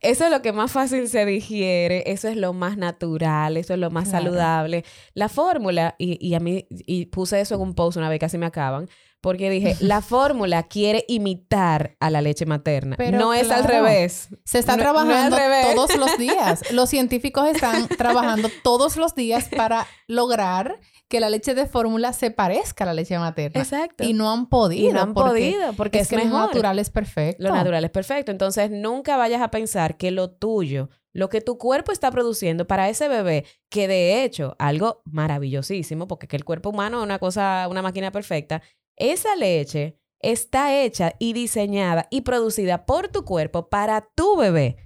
[0.00, 3.80] eso es lo que más fácil se digiere, eso es lo más natural, eso es
[3.80, 4.24] lo más Claro.
[4.26, 4.84] saludable.
[5.14, 8.38] La fórmula, y, y a mí, y puse eso en un post una vez, casi
[8.38, 8.88] me acaban,
[9.22, 12.96] porque dije, la fórmula quiere imitar a la leche materna.
[12.98, 14.28] Pero no es al revés.
[14.44, 15.38] Se está No- trabajando
[15.74, 16.62] todos los días.
[16.72, 22.30] Los científicos están trabajando todos los días para lograr que la leche de fórmula se
[22.30, 23.60] parezca a la leche materna.
[23.60, 24.02] Exacto.
[24.02, 24.90] Y no han podido.
[24.90, 26.40] Y no han porque podido, porque es, que lo mejor.
[26.46, 27.42] natural es perfecto.
[27.42, 28.32] Lo natural es perfecto.
[28.32, 32.88] Entonces, nunca vayas a pensar que lo tuyo, lo que tu cuerpo está produciendo para
[32.88, 37.66] ese bebé, que de hecho, algo maravillosísimo, porque que el cuerpo humano es una cosa,
[37.70, 38.62] una máquina perfecta,
[38.96, 44.76] esa leche está hecha y diseñada y producida por tu cuerpo para tu bebé.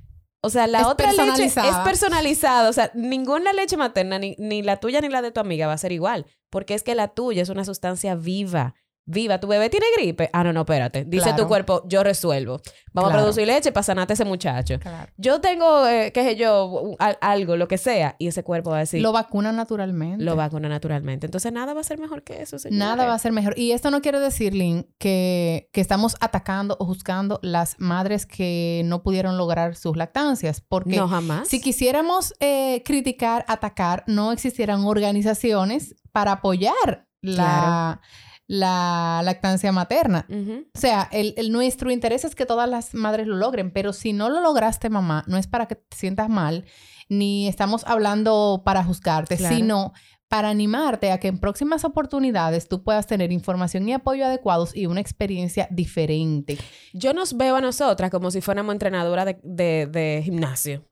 [0.42, 2.68] O sea, la Es otra leche es personalizada.
[2.68, 5.72] O sea, ninguna leche materna, ni, ni la tuya ni la de tu amiga va
[5.72, 6.26] a ser igual.
[6.50, 8.74] Porque es que la tuya es una sustancia viva.
[9.08, 9.38] Viva.
[9.38, 10.28] ¿Tu bebé tiene gripe?
[10.32, 11.04] Ah, no, no, espérate.
[11.04, 11.42] Dice Claro.
[11.44, 12.60] tu cuerpo, yo resuelvo.
[12.92, 13.20] Vamos Claro.
[13.20, 14.80] a producir leche para sanarte a ese muchacho.
[14.80, 15.12] Claro.
[15.16, 18.16] Yo tengo, eh, qué sé yo, algo, lo que sea.
[18.18, 20.24] Y ese cuerpo va a decir, Lo lo, vacuna naturalmente.
[20.24, 21.26] vacuna naturalmente.
[21.26, 22.78] Entonces, nada va a ser mejor que eso, señores.
[22.78, 23.56] Nada va a ser mejor.
[23.56, 28.82] Y esto no quiere decir, Lynn, que, que estamos atacando o juzgando las madres que
[28.86, 30.60] no pudieron lograr sus lactancias.
[30.60, 31.46] Porque No, jamás.
[31.48, 38.00] si quisiéramos eh, criticar, atacar, no existieran organizaciones para apoyar la,
[38.46, 40.26] la lactancia materna.
[40.74, 44.12] O sea, el, el- nuestro interés es que todas las madres lo logren, pero si
[44.12, 46.64] no lo lograste, mamá, no es para que te sientas mal,
[47.08, 49.54] ni estamos hablando para juzgarte, Claro.
[49.56, 49.92] sino
[50.28, 54.86] para animarte a que en próximas oportunidades tú puedas tener información y apoyo adecuados y
[54.86, 56.58] una experiencia diferente.
[56.92, 60.84] Yo nos veo a nosotras como si fuéramos entrenadoras de, de- de gimnasio.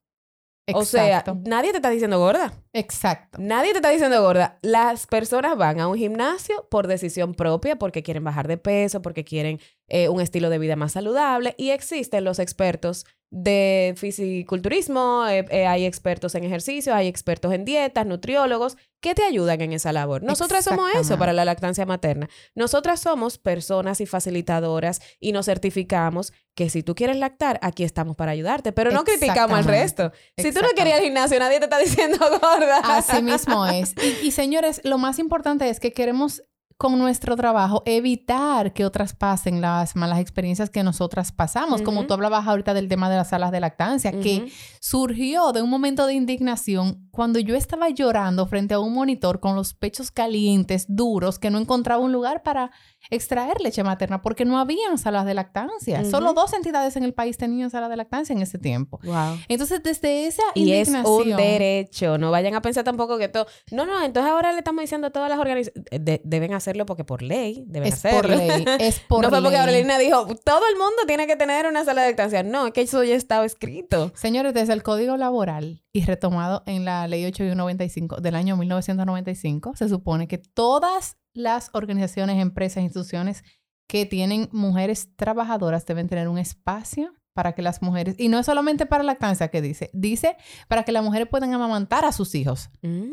[0.72, 1.36] O sea, Exacto.
[1.44, 2.54] nadie te está diciendo gorda.
[2.72, 3.38] Exacto.
[3.40, 4.58] Nadie te está diciendo gorda.
[4.62, 9.24] Las personas van a un gimnasio por decisión propia, porque quieren bajar de peso, porque
[9.24, 11.54] quieren eh, un estilo de vida más saludable.
[11.58, 17.64] Y existen los expertos de fisiculturismo, eh, eh, hay expertos en ejercicio, hay expertos en
[17.64, 20.22] dietas, nutriólogos, que te ayudan en esa labor.
[20.22, 22.28] Nosotras somos eso para la lactancia materna.
[22.54, 28.14] Nosotras somos personas y facilitadoras y nos certificamos que si tú quieres lactar, aquí estamos
[28.14, 28.70] para ayudarte.
[28.70, 30.12] Pero no criticamos al resto.
[30.38, 32.78] Si tú no querías gimnasio, nadie te está diciendo gorda.
[32.84, 33.94] Así mismo es.
[34.00, 36.44] Y, y, señores, lo más importante es que queremos
[36.76, 41.82] con nuestro trabajo evitar que otras pasen las malas experiencias que nosotras pasamos.
[41.82, 45.70] Como tú hablabas ahorita del tema de las salas de lactancia, que surgió de un
[45.70, 50.86] momento de indignación cuando yo estaba llorando frente a un monitor con los pechos calientes,
[50.88, 52.70] duros, que no encontraba un lugar para
[53.10, 56.04] extraer leche materna porque no habían salas de lactancia.
[56.04, 58.98] Solo dos entidades en el país tenían salas de lactancia en ese tiempo.
[59.04, 59.38] Wow.
[59.48, 62.18] Entonces, desde esa Y es un derecho.
[62.18, 63.46] No vayan a pensar tampoco que todo.
[63.70, 66.20] No, no, entonces ahora le estamos diciendo a todas las organizaciones.
[66.24, 68.36] deben hacerlo porque por ley deben es por hacerlo.
[68.36, 69.60] ley, es por no fue porque ley.
[69.60, 72.42] Aurelina dijo, todo el mundo tiene que tener una sala de lactancia.
[72.42, 74.12] No, es que eso ya estaba escrito.
[74.14, 79.88] Señores, desde el Código Laboral y retomado en la Ley 8195 del año 1995, se
[79.88, 83.44] supone que todas las organizaciones, empresas, instituciones
[83.88, 88.46] que tienen mujeres trabajadoras deben tener un espacio para que las mujeres, y no es
[88.46, 90.36] solamente para lactancia que dice, dice
[90.68, 93.08] para que las mujeres puedan amamantar a sus hijos, Mm,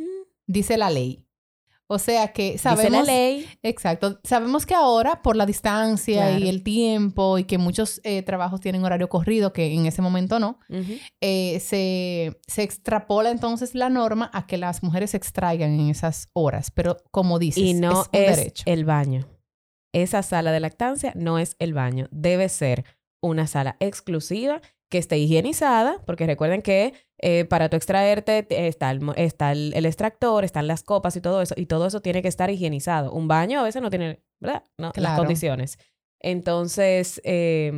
[0.48, 1.26] dice la ley.
[1.94, 2.84] O sea que sabemos...
[2.84, 3.46] Dice la ley.
[3.64, 4.20] Exacto.
[4.24, 6.40] Sabemos que ahora, por la distancia Claro.
[6.44, 10.40] y el tiempo, y que muchos eh, trabajos tienen horario corrido, que en ese momento
[10.40, 10.60] no,
[11.20, 16.30] eh, se, se extrapola entonces la norma a que las mujeres se extraigan en esas
[16.34, 16.72] horas.
[16.72, 18.64] Pero como dices, Y no es un es derecho.
[18.68, 19.28] el baño.
[19.94, 22.08] Esa sala de lactancia no es el baño.
[22.12, 22.86] Debe ser
[23.22, 28.92] una sala exclusiva que esté higienizada, porque recuerden que eh, para tú extraerte te- está,
[28.92, 32.22] el, está el, el extractor, están las copas y todo eso, y todo eso tiene
[32.22, 33.12] que estar higienizado.
[33.12, 34.64] Un baño a veces no tiene, ¿verdad?
[34.78, 35.16] No, las Claro.
[35.24, 35.80] condiciones.
[36.20, 37.72] Entonces, eh,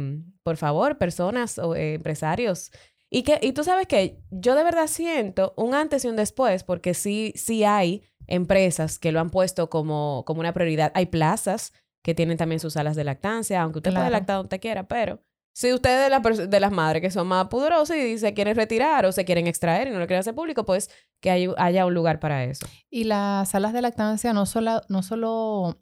[0.43, 2.71] por favor, personas o eh, empresarios.
[3.09, 6.63] Y, que, y tú sabes que yo de verdad siento un antes y un después,
[6.63, 10.91] porque sí, sí hay empresas que lo han puesto como, como una prioridad.
[10.95, 11.73] Hay plazas
[12.03, 14.11] que tienen también sus salas de lactancia, aunque usted puede Claro.
[14.11, 15.21] lactar donde quiera, pero
[15.55, 18.33] si usted es de, la pers- de las madres que son más pudorosas y se
[18.33, 20.89] quieren retirar o se quieren extraer y no lo quieren hacer público, pues
[21.21, 22.65] que hay- haya un lugar para eso.
[22.89, 25.79] Y las salas de lactancia no solo, no solo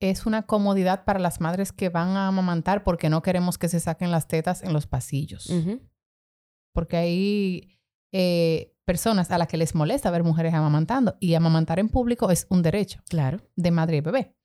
[0.00, 3.80] es una comodidad para las madres que van a amamantar porque no queremos que se
[3.80, 5.50] saquen las tetas en los pasillos.
[6.74, 7.78] Porque hay
[8.12, 12.46] eh, personas a las que les molesta ver mujeres amamantando y amamantar en público es
[12.50, 13.38] un derecho Claro.
[13.56, 14.36] de madre y bebé.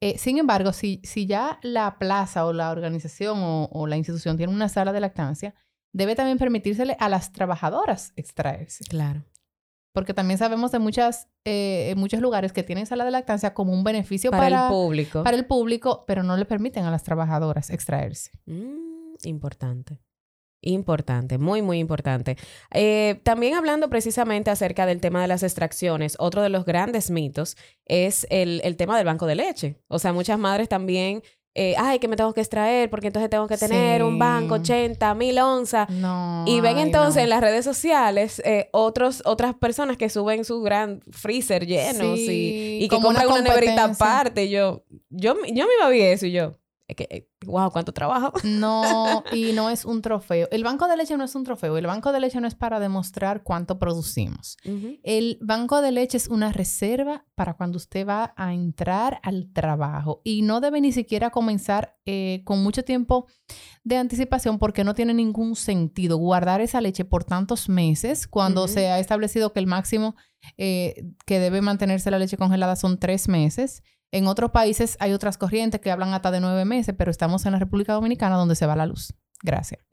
[0.00, 4.36] Eh, sin embargo, si, si ya la plaza o la organización o, o la institución
[4.36, 5.54] tiene una sala de lactancia,
[5.92, 8.84] debe también permitírsele a las trabajadoras extraerse.
[8.84, 9.24] Claro.
[9.92, 13.72] Porque también sabemos de muchas, eh, en muchos lugares que tienen sala de lactancia como
[13.72, 15.22] un beneficio Para, para, el público.
[15.22, 18.32] para el público, pero no le permiten a las trabajadoras extraerse.
[18.46, 20.00] Mm, importante.
[20.66, 22.36] Importante, muy, muy importante.
[22.72, 27.56] Eh, también hablando precisamente acerca del tema de las extracciones, otro de los grandes mitos
[27.84, 29.76] es el, el tema del banco de leche.
[29.88, 31.22] O sea, muchas madres también,
[31.54, 34.62] eh, ay, que me tengo que extraer porque entonces tengo que tener un banco, Sí.
[34.72, 35.88] 80, mil onzas.
[35.90, 36.44] No.
[36.48, 37.22] Y ven ay, entonces no.
[37.24, 42.78] en las redes sociales eh, otros, otras personas que suben su gran freezer lleno Sí,
[42.80, 44.48] y, y que como una compran una, neverita aparte.
[44.48, 46.56] Yo, yo, yo me iba a ver eso y yo,
[46.94, 48.32] que, eh, wow, cuánto trabajo.
[48.44, 50.48] No, y no es un trofeo.
[50.50, 51.76] El banco de leche no es un trofeo.
[51.76, 54.56] El banco de leche no es para demostrar cuánto producimos.
[55.02, 60.20] El banco de leche es una reserva para cuando usted va a entrar al trabajo
[60.24, 63.26] y no debe ni siquiera comenzar eh, con mucho tiempo
[63.82, 68.88] de anticipación porque no tiene ningún sentido guardar esa leche por tantos meses cuando se
[68.88, 70.14] ha establecido que el máximo
[70.56, 73.82] eh, que debe mantenerse la leche congelada son tres meses.
[74.14, 77.52] En otros países hay otras corrientes que hablan hasta de nueve meses, pero estamos en
[77.52, 79.12] la República Dominicana donde se va la luz.
[79.42, 79.84] Gracias.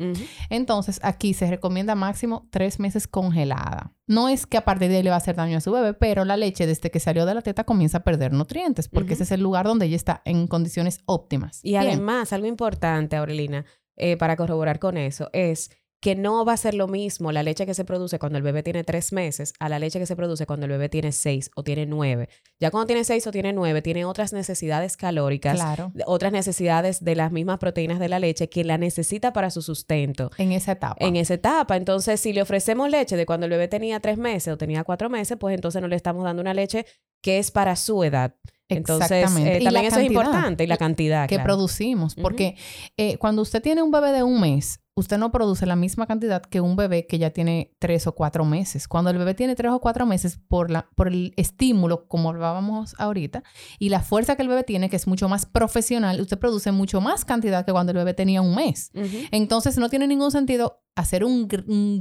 [0.52, 3.96] Entonces, aquí se recomienda máximo tres meses congelada.
[4.06, 5.96] No es que a partir de ahí le va a hacer daño a su bebé,
[5.96, 9.24] pero la leche desde que salió de la teta comienza a perder nutrientes, porque ese
[9.24, 11.60] es el lugar donde ella está en condiciones óptimas.
[11.64, 11.82] Y Bien.
[11.82, 13.66] además, algo importante, Aurelina,
[13.98, 17.66] eh, para corroborar con eso, es que no va a ser lo mismo la leche
[17.68, 20.48] que se produce cuando el bebé tiene tres meses a la leche que se produce
[20.48, 22.28] cuando el bebé tiene seis o tiene nueve.
[22.60, 27.16] Ya cuando tiene seis o tiene nueve, tiene otras necesidades calóricas, Claro, otras necesidades de
[27.16, 30.32] las mismas proteínas de la leche que la necesita para su sustento.
[30.38, 30.98] en esa etapa.
[31.06, 34.52] En esa etapa, entonces, si le ofrecemos leche de cuando el bebé tenía tres meses
[34.54, 36.86] o tenía cuatro meses, pues entonces no le estamos dando una leche
[37.22, 38.36] que es para su edad.
[38.70, 39.58] Entonces, Exactamente.
[39.58, 41.28] eh, Y también eso es cantidad importante y la cantidad.
[41.30, 41.48] que claro.
[41.48, 42.56] producimos, porque
[42.98, 46.42] eh, cuando usted tiene un bebé de un mes, usted no produce la misma cantidad
[46.42, 48.88] que un bebé que ya tiene tres o cuatro meses.
[48.88, 52.96] Cuando el bebé tiene tres o cuatro meses, por, la, por el estímulo, como hablábamos
[52.98, 53.44] ahorita,
[53.80, 57.00] y la fuerza que el bebé tiene, que es mucho más profesional, usted produce mucho
[57.02, 58.92] más cantidad que cuando el bebé tenía un mes.
[59.32, 61.48] Entonces no tiene ningún sentido hacer un,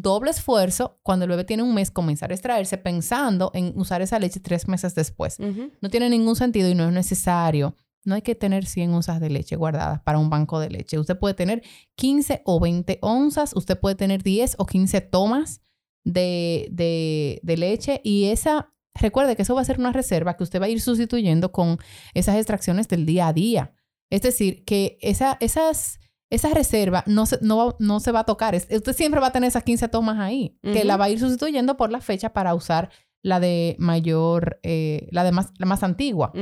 [0.02, 4.18] doble esfuerzo cuando el bebé tiene un mes, comenzar a extraerse pensando en usar esa
[4.18, 5.38] leche tres meses después.
[5.38, 7.76] No tiene ningún sentido y no es necesario.
[8.04, 10.98] No hay que tener 100 onzas de leche guardadas para un banco de leche.
[10.98, 11.62] Usted puede tener
[11.96, 15.60] 15 o 20 onzas, usted puede tener 10 o 15 tomas
[16.04, 20.42] de, de- de leche y esa recuerde que eso va a ser una reserva que
[20.44, 21.78] usted va a ir sustituyendo con
[22.14, 23.74] esas extracciones del día a día.
[24.10, 28.54] Es decir, que esa, esas, esa reserva no se, no, no se va a tocar.
[28.54, 31.76] usted siempre va a tener esas 15 tomas ahí, que la va a ir sustituyendo
[31.76, 32.90] por la fecha para usar
[33.22, 36.32] la de mayor, eh, la de más, la más antigua,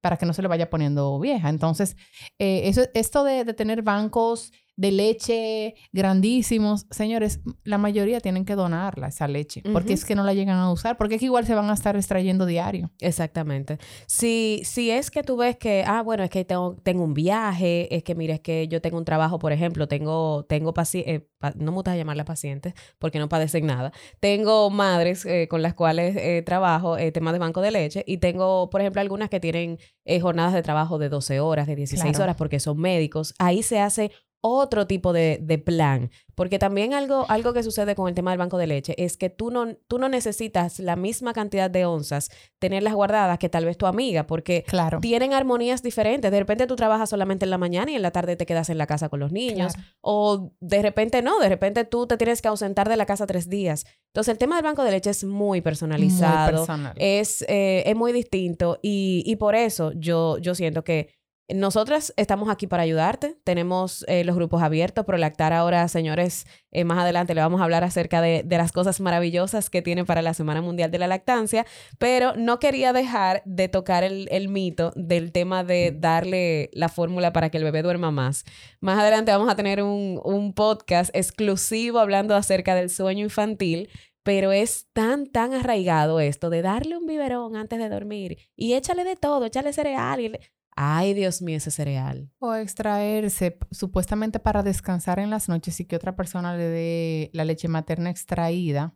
[0.00, 1.48] para que no se le vaya poniendo vieja.
[1.48, 1.96] Entonces,
[2.38, 6.86] eh, eso, esto de, de tener bancos de leche grandísimos.
[6.90, 10.70] Señores, la mayoría tienen que donarla, esa leche, porque es que no la llegan a
[10.70, 12.90] usar, porque es que igual se van a estar extrayendo diario.
[13.00, 13.78] Exactamente.
[14.06, 17.94] Si, si es que tú ves que, ah, bueno, es que tengo, tengo un viaje,
[17.94, 21.28] es que mira, es que yo tengo un trabajo, por ejemplo, tengo, tengo pacientes, eh,
[21.56, 23.92] no me gusta llamarla pacientes porque no padecen nada.
[24.20, 28.70] Tengo madres eh, con las cuales eh, trabajo, temas de banco de leche, y tengo,
[28.70, 29.78] por ejemplo, algunas que tienen
[30.20, 33.34] jornadas de trabajo de 12 horas, de 16 horas, porque son médicos.
[33.38, 34.10] Ahí se hace
[34.46, 36.10] otro tipo de, plan.
[36.34, 39.30] Porque también algo, algo que sucede con el tema del banco de leche es que
[39.30, 42.28] tú no, tú no necesitas la misma cantidad de onzas
[42.58, 45.00] tenerlas guardadas que tal vez tu amiga, porque claro.
[45.00, 46.30] tienen armonías diferentes.
[46.30, 48.76] De repente tú trabajas solamente en la mañana y en la tarde te quedas en
[48.76, 49.72] la casa con los niños.
[50.02, 53.48] O de repente no, de repente tú te tienes que ausentar de la casa tres
[53.48, 53.86] días.
[54.08, 56.48] Entonces el tema del banco de leche es muy personalizado.
[56.48, 56.92] Muy personal.
[56.96, 62.48] Es, eh, es muy distinto y, y por eso yo, yo siento que nosotras estamos
[62.48, 63.36] aquí para ayudarte.
[63.44, 65.04] Tenemos eh, los grupos abiertos.
[65.04, 69.68] Prolactar ahora, señores, eh, más adelante le vamos a hablar acerca de, las cosas maravillosas
[69.68, 71.66] que tiene para la Semana Mundial de la Lactancia,
[71.98, 77.50] pero no quería dejar de tocar el, mito del tema de darle la fórmula para
[77.50, 78.44] que el bebé duerma más.
[78.80, 83.90] Más adelante vamos a tener un, un podcast exclusivo hablando acerca del sueño infantil,
[84.22, 89.04] pero es tan, tan arraigado esto de darle un biberón antes de dormir y échale
[89.04, 90.20] de todo, échale cereal.
[90.20, 90.32] Y
[90.76, 92.30] Ay, Dios mío, ese cereal.
[92.38, 97.44] O extraerse supuestamente para descansar en las noches y que otra persona le dé la
[97.44, 98.92] leche materna extraída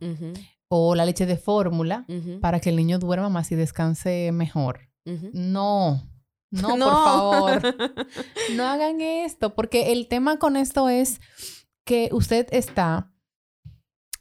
[0.67, 2.05] o la leche de fórmula
[2.41, 4.89] para que el niño duerma más y descanse mejor.
[5.05, 6.09] No,
[6.51, 7.61] no, no, por favor.
[8.55, 11.21] no hagan esto, porque el tema con esto es
[11.85, 13.11] que usted está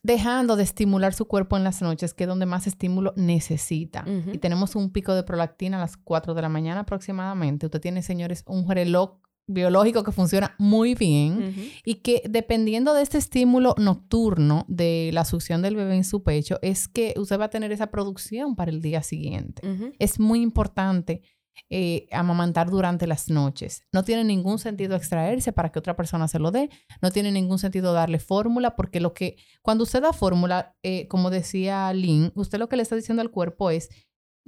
[0.02, 4.04] dejando de estimular su cuerpo en las noches, que es donde más estímulo necesita.
[4.32, 7.66] Y tenemos un pico de prolactina a las 4 de la mañana aproximadamente.
[7.66, 9.18] Usted tiene, señores, un reloj
[9.48, 15.62] biológico que funciona muy bien y que dependiendo de este estímulo nocturno de la succión
[15.62, 18.82] del bebé en su pecho, es que usted va a tener esa producción para el
[18.82, 19.62] día siguiente.
[19.98, 21.22] Es muy importante
[21.70, 23.82] eh, amamantar durante las noches.
[23.92, 26.70] No tiene ningún sentido extraerse para que otra persona se lo dé.
[27.02, 31.30] No tiene ningún sentido darle fórmula porque lo que, cuando usted da fórmula, eh, como
[31.30, 33.88] decía Lynn, usted lo que le está diciendo al cuerpo es,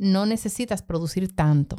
[0.01, 1.77] no necesitas producir tanto.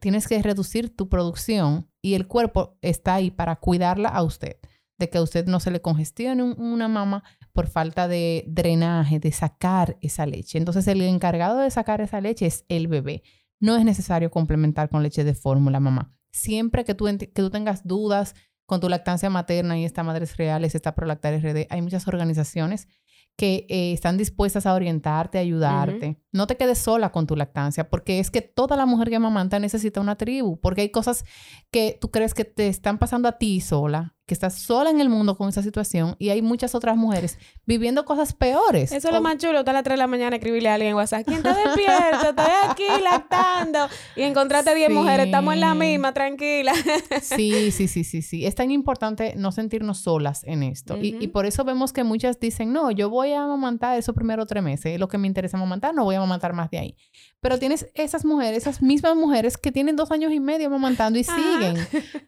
[0.00, 4.56] Tienes que reducir tu producción y el cuerpo está ahí para cuidarla a usted,
[4.98, 9.30] de que a usted no se le congestione una mama por falta de drenaje, de
[9.30, 10.58] sacar esa leche.
[10.58, 13.22] Entonces el encargado de sacar esa leche es el bebé.
[13.62, 16.12] No es necesario complementar con leche de fórmula, mamá.
[16.32, 18.34] Siempre que tú, que tú tengas dudas
[18.66, 22.88] con tu lactancia materna y esta Madres Reales, esta Prolactar RD, hay muchas organizaciones
[23.36, 26.20] que eh, están dispuestas a orientarte, a ayudarte.
[26.32, 29.60] No te quedes sola con tu lactancia, porque es que toda la mujer que amamanta
[29.60, 31.24] necesita una tribu, porque hay cosas
[31.70, 35.08] que tú crees que te están pasando a ti sola que estás sola en el
[35.08, 38.92] mundo con esa situación y hay muchas otras mujeres viviendo cosas peores.
[38.92, 40.90] Eso es lo más chulo, estar a las 3 de la mañana escribirle a alguien
[40.90, 42.30] en WhatsApp, ¿quién está despierto?
[42.30, 46.72] Estoy aquí lactando y encontrarte 10 mujeres, estamos en la misma, tranquila.
[47.22, 48.46] sí, sí, sí, sí, sí.
[48.46, 52.38] Es tan importante no sentirnos solas en esto y, y, por eso vemos que muchas
[52.38, 55.94] dicen, no, yo voy a amamantar esos primeros tres meses, lo que me interesa amamantar,
[55.94, 56.96] no voy a amamantar más de ahí.
[57.40, 61.24] Pero tienes esas mujeres, esas mismas mujeres que tienen dos años y medio amamantando y
[61.24, 61.76] siguen,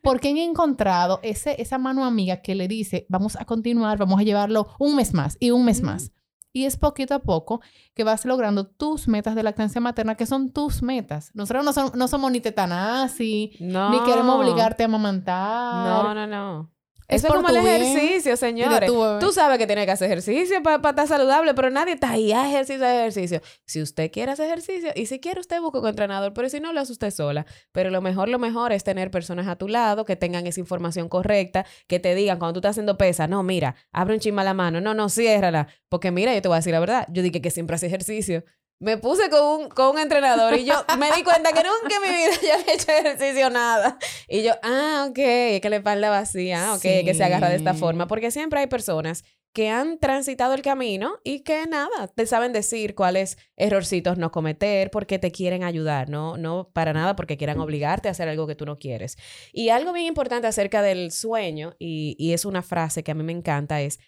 [0.03, 4.25] porque han encontrado ese, esa mano amiga que le dice, vamos a continuar, vamos a
[4.25, 6.11] llevarlo un mes más y un mes más.
[6.53, 7.61] Y es poquito a poco
[7.95, 11.33] que vas logrando tus metas de lactancia materna, que son tus metas.
[11.35, 16.05] Nosotros no, no somos ni tetanasi, ni queremos obligarte a amamantar.
[16.05, 16.74] No, no, no.
[17.09, 18.91] Eso es como el ejercicio, señores.
[19.21, 22.49] Tú sabes que tienes que hacer ejercicio para, estar saludable, pero nadie está ahí a
[22.49, 23.41] ejercicio, a ejercicio.
[23.67, 26.73] Si usted quiere hacer ejercicio, y si quiere usted busca un entrenador, pero si no,
[26.73, 27.47] lo hace usted sola.
[27.73, 31.09] Pero lo mejor, lo mejor es tener personas a tu lado que tengan esa información
[31.09, 34.55] correcta, que te digan cuando tú estás haciendo pesa, no, mira, abre un chisma la
[34.55, 35.69] mano, no, no, ciérrala.
[35.89, 38.45] Porque mira, yo te voy a decir la verdad, yo dije que siempre hace ejercicio
[38.85, 42.03] me puse con un, con un entrenador y yo me di cuenta que nunca en
[42.03, 43.99] mi vida yo había hecho ejercicio nada.
[44.29, 47.75] Y yo, ah, ok, es que le espalda vacía, ok, que se agarra de esta
[47.75, 48.07] forma.
[48.07, 49.25] Porque siempre hay personas
[49.55, 54.91] que han transitado el camino y que nada, te saben decir cuáles errorcitos no cometer
[54.91, 58.57] porque te quieren ayudar, no, no para nada porque quieran obligarte a hacer algo que
[58.57, 59.17] tú no quieres.
[59.53, 63.23] Y algo bien importante acerca del sueño, y, y es una frase que a mí
[63.23, 64.01] me encanta, es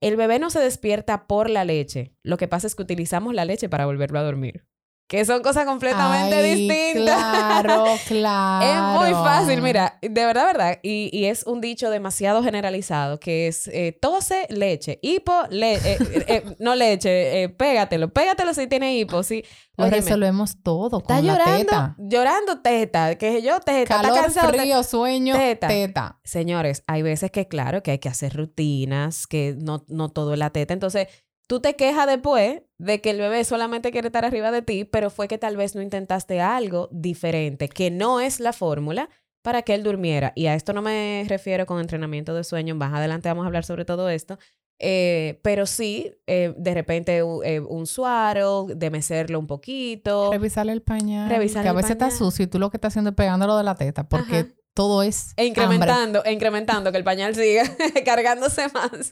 [0.00, 2.14] el bebé no se despierta por la leche.
[2.22, 4.64] Lo que pasa es que utilizamos la leche para volverlo a dormir.
[5.08, 7.16] Que son cosas completamente Ay, distintas.
[7.16, 8.66] Claro, claro.
[8.98, 10.78] Es muy fácil, mira, de verdad, verdad.
[10.82, 15.80] Y, y es un dicho demasiado generalizado que es eh, tose, leche, hipo, le, eh,
[15.98, 19.42] eh, eh, no leche, pégatelo, pégatelo si tiene hipo, sí.
[19.78, 21.96] Lo Óyeme, resolvemos todo está con la llorando, teta.
[21.98, 24.50] llorando teta, que yo teta, está Calor, cansado.
[24.52, 25.68] te- frío, sueño, teta.
[25.68, 26.20] teta.
[26.24, 30.38] Señores, hay veces que claro que hay que hacer rutinas, que no, no todo es
[30.38, 30.74] la teta.
[30.74, 31.06] Entonces,
[31.48, 35.10] tú te quejas después de que el bebé solamente quiere estar arriba de ti, pero
[35.10, 39.08] fue que tal vez no intentaste algo diferente, que no es la fórmula
[39.42, 40.32] para que él durmiera.
[40.36, 43.64] Y a esto no me refiero con entrenamiento de sueño, más adelante vamos a hablar
[43.64, 44.38] sobre todo esto.
[44.80, 50.30] Eh, pero sí, eh, de repente u- eh, un suaro, de mecerlo un poquito.
[50.30, 51.28] Revisarle el pañal.
[51.28, 53.64] Revisarle que a veces está sucio y tú lo que estás haciendo es pegándolo de
[53.64, 54.48] la teta porque Ajá.
[54.78, 55.46] Todo es E hambre.
[55.48, 57.64] incrementando, e incrementando, que el pañal siga
[58.04, 59.10] cargándose más.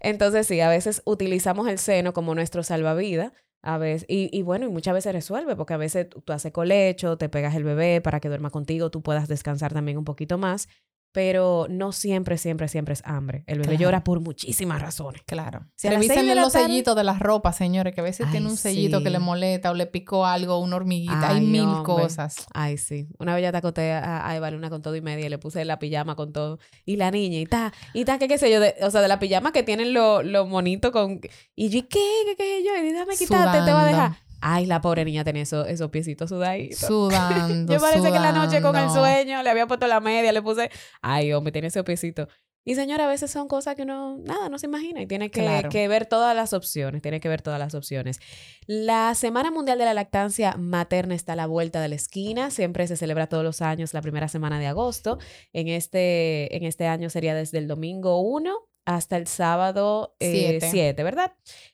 [0.00, 3.32] Entonces, sí, a veces utilizamos el seno como nuestro salvavidas.
[3.62, 6.52] A veces, y, y bueno, y muchas veces resuelve, porque a veces tú, tú haces
[6.52, 10.36] colecho, te pegas el bebé para que duerma contigo, tú puedas descansar también un poquito
[10.36, 10.68] más,
[11.16, 13.42] pero no siempre, siempre, siempre es hambre.
[13.46, 13.82] El bebé Claro.
[13.84, 15.22] llora por muchísimas razones.
[15.26, 15.64] Claro.
[15.74, 18.58] Si Revisen los tarde- sellitos de las ropas, señores, que a veces Ay, tiene un
[18.58, 21.30] sellito que le molesta o le picó algo, una hormiguita.
[21.30, 21.84] Ay, Hay mil hombre.
[21.84, 22.46] cosas.
[22.52, 23.08] Ay, sí.
[23.18, 25.38] Una vez ya te acoté a, a Eva Luna con todo y media y le
[25.38, 26.58] puse la pijama con todo.
[26.84, 29.08] Y la niña, y ta, y ta, que qué sé yo, de- o sea, de
[29.08, 31.18] la pijama que tienen los lo monitos con...
[31.54, 31.98] Y yo, ¿y ¿qué?
[32.26, 32.76] ¿Qué, qué sé yo?
[32.76, 34.12] Y déjame quitarte, te va a dejar.
[34.40, 36.78] Ay, la pobre niña tenía esos, esos piecitos sudaditos.
[36.78, 37.72] Sudando.
[37.72, 39.00] Yo parece que en la noche con el sudando.
[39.06, 40.70] sueño le había puesto la media, le puse...
[41.02, 42.28] Ay, hombre, tiene ese piecito.
[42.68, 45.40] Y señora, a veces son cosas que uno, nada, no se imagina y tiene que,
[45.40, 45.68] Claro.
[45.68, 48.18] que ver todas las opciones, tiene que ver todas las opciones.
[48.66, 52.88] La Semana Mundial de la Lactancia Materna está a la vuelta de la esquina, siempre
[52.88, 55.18] se celebra todos los años la primera semana de agosto.
[55.52, 58.52] En este, en este año sería desde el domingo 1
[58.86, 60.70] hasta el sábado eh, Siete.
[60.70, 61.32] 7, ¿verdad?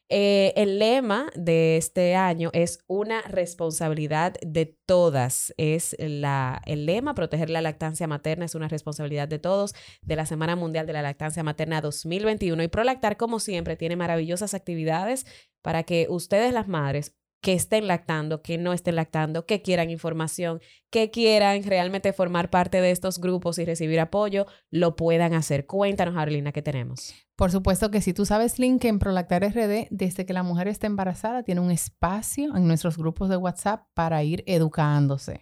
[0.08, 5.54] Eh, el lema de este año es una responsabilidad de todas.
[5.56, 10.26] Es la, el lema, proteger la lactancia materna es una responsabilidad de todos de la
[10.26, 12.62] Semana Mundial de la Lactancia Materna 2021.
[12.62, 15.26] Y Prolactar, como siempre, tiene maravillosas actividades
[15.62, 20.60] para que ustedes, las madres, que estén lactando, que no estén lactando, que quieran información,
[20.90, 25.66] que quieran realmente formar parte de estos grupos y recibir apoyo, lo puedan hacer.
[25.66, 27.12] Cuéntanos, Arlina, ¿qué tenemos?
[27.34, 30.68] Por supuesto que si tú sabes, Link, que en Prolactar RD, desde que la mujer
[30.68, 35.40] está embarazada, tiene un espacio en nuestros grupos de WhatsApp para ir educándose.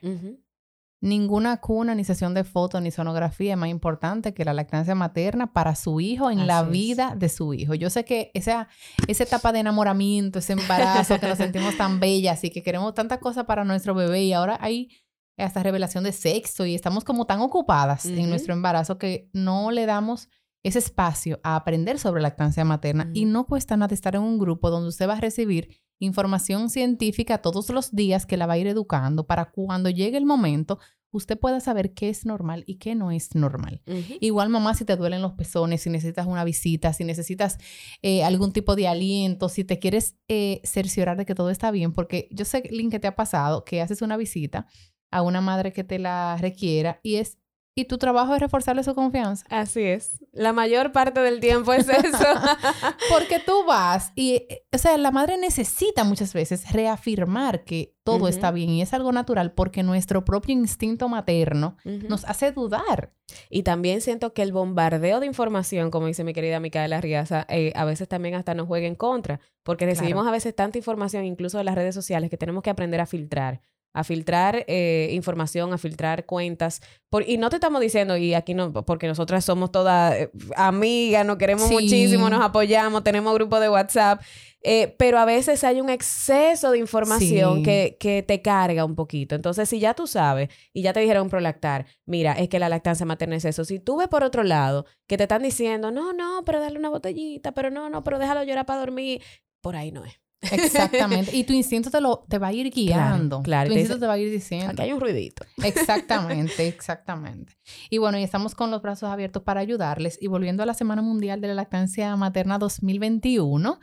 [1.03, 5.53] Ninguna cuna, ni sesión de fotos, ni sonografía es más importante que la lactancia materna
[5.53, 6.70] para su hijo en la es.
[6.70, 7.74] vida de su hijo.
[7.74, 8.68] Yo sé que esa,
[9.07, 13.18] esa etapa de enamoramiento, ese embarazo, que nos sentimos tan bellas y que queremos tantas
[13.18, 14.90] cosas para nuestro bebé y ahora hay
[15.38, 19.86] hasta revelación de sexo y estamos como tan ocupadas en nuestro embarazo que no le
[19.86, 20.28] damos
[20.62, 24.70] ese espacio a aprender sobre lactancia materna y no cuesta nada estar en un grupo
[24.70, 28.66] donde usted va a recibir información científica todos los días que la va a ir
[28.66, 30.78] educando para cuando llegue el momento
[31.12, 33.82] usted pueda saber qué es normal y qué no es normal.
[34.20, 37.58] Igual mamá, si te duelen los pezones, si necesitas una visita, si necesitas
[38.02, 41.92] eh, algún tipo de aliento, si te quieres eh, cerciorar de que todo está bien,
[41.92, 44.66] porque yo sé, Lynn, que te ha pasado que haces una visita
[45.11, 47.39] a una madre que te la requiera y es
[47.81, 49.45] y tu trabajo es reforzarle su confianza.
[49.49, 50.18] Así es.
[50.33, 52.26] La mayor parte del tiempo es eso.
[53.11, 58.51] Porque tú vas y, o sea, la madre necesita muchas veces reafirmar que todo está
[58.51, 63.12] bien y es algo natural porque nuestro propio instinto materno nos hace dudar.
[63.49, 67.72] Y también siento que el bombardeo de información, como dice mi querida Micaela Riaza, eh,
[67.76, 71.59] a veces también hasta nos juega en contra, porque recibimos a veces tanta información, incluso
[71.59, 73.61] de las redes sociales, que tenemos que aprender a filtrar
[73.93, 76.80] a filtrar eh, información, a filtrar cuentas.
[77.09, 81.26] Por, y no te estamos diciendo, y aquí no, porque nosotras somos todas eh, amigas,
[81.26, 81.74] nos queremos Sí.
[81.74, 84.22] muchísimo, nos apoyamos, tenemos grupo de WhatsApp,
[84.62, 87.62] eh, pero a veces hay un exceso de información Sí.
[87.64, 89.34] que, que te carga un poquito.
[89.34, 93.05] Entonces, si ya tú sabes y ya te dijeron prolactar, mira, es que la lactancia
[93.07, 93.64] materna es eso.
[93.64, 96.91] Si tú ves por otro lado que te están diciendo, no, no, pero dale una
[96.91, 99.20] botellita, pero no, no, pero déjalo llorar para dormir,
[99.61, 100.12] por ahí no es.
[100.43, 101.36] Exactamente.
[101.36, 103.43] y tu instinto te, lo, te va a ir guiando.
[103.43, 103.68] claro.
[103.68, 104.70] Tu te instinto dice, te va a ir diciendo.
[104.70, 105.45] Aquí hay un ruidito.
[105.62, 107.57] Exactamente, exactamente.
[107.91, 110.18] Y bueno, y estamos con los brazos abiertos para ayudarles.
[110.20, 113.78] Y volviendo a la Semana Mundial de la Lactancia Materna 2021,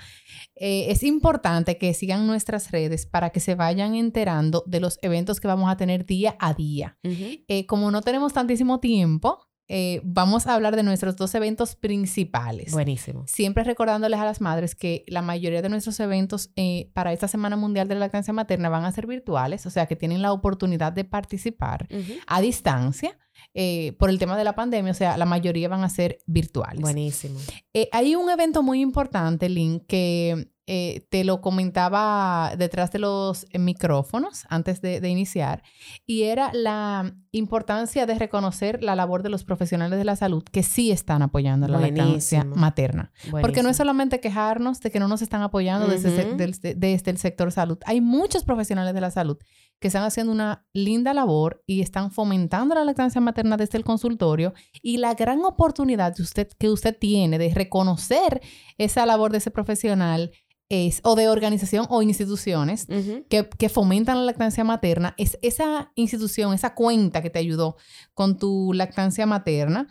[0.56, 5.40] eh, es importante que sigan nuestras redes para que se vayan enterando de los eventos
[5.40, 6.98] que vamos a tener día a día.
[7.04, 12.72] Eh, como no tenemos tantísimo tiempo, eh, vamos a hablar de nuestros dos eventos principales.
[12.72, 13.26] Buenísimo.
[13.28, 17.56] Siempre recordándoles a las madres que la mayoría de nuestros eventos eh, para esta Semana
[17.56, 20.94] Mundial de la Lactancia Materna van a ser virtuales, o sea que tienen la oportunidad
[20.94, 21.88] de participar
[22.28, 23.18] a distancia
[23.54, 26.82] eh, por el tema de la pandemia, o sea, la mayoría van a ser virtuales.
[26.82, 27.40] Buenísimo.
[27.74, 33.46] Eh, hay un evento muy importante, Lynn, que eh, te lo comentaba detrás de los
[33.58, 35.64] micrófonos antes de, de, iniciar,
[36.06, 40.64] y era la importancia de reconocer la labor de los profesionales de la salud que
[40.64, 43.14] sí están apoyando la lactancia materna.
[43.32, 47.52] Porque no es solamente quejarnos de que no nos están apoyando desde, desde el sector
[47.54, 47.78] salud.
[47.86, 49.38] Hay muchos profesionales de la salud
[49.80, 54.54] que están haciendo una linda labor y están fomentando la lactancia materna desde el consultorio
[54.82, 58.42] y la gran oportunidad de usted, que usted tiene de reconocer
[58.78, 60.32] esa labor de ese profesional
[60.70, 62.88] es, o de organización o instituciones
[63.30, 67.78] que, que, fomentan la lactancia materna, es esa institución, esa cuenta que te ayudó
[68.14, 69.88] con tu lactancia materna,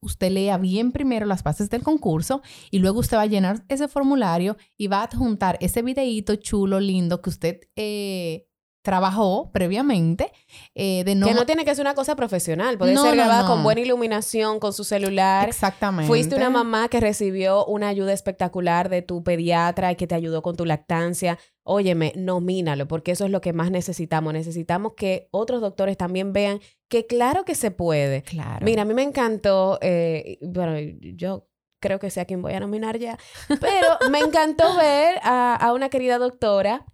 [0.00, 3.88] usted lea bien primero las bases del concurso y luego usted va a llenar ese
[3.88, 8.46] formulario y va a adjuntar ese videíto chulo, lindo que usted eh,
[8.82, 10.32] trabajó previamente.
[10.74, 11.26] Eh, de no...
[11.26, 14.72] Que no tiene que ser una cosa profesional, puede ser grabada con buena iluminación, con
[14.72, 15.48] su celular.
[15.48, 16.06] Exactamente.
[16.06, 20.42] Fuiste una mamá que recibió una ayuda espectacular de tu pediatra y que te ayudó
[20.42, 21.38] con tu lactancia.
[21.62, 24.32] Óyeme, nomínalo, porque eso es lo que más necesitamos.
[24.32, 28.22] Necesitamos que otros doctores también vean que claro que se puede.
[28.22, 28.64] Claro.
[28.64, 31.46] Mira, a mí me encantó, eh, bueno, yo
[31.80, 33.18] creo que sé a quién voy a nominar ya,
[33.60, 36.84] pero me encantó ver a, a una querida doctora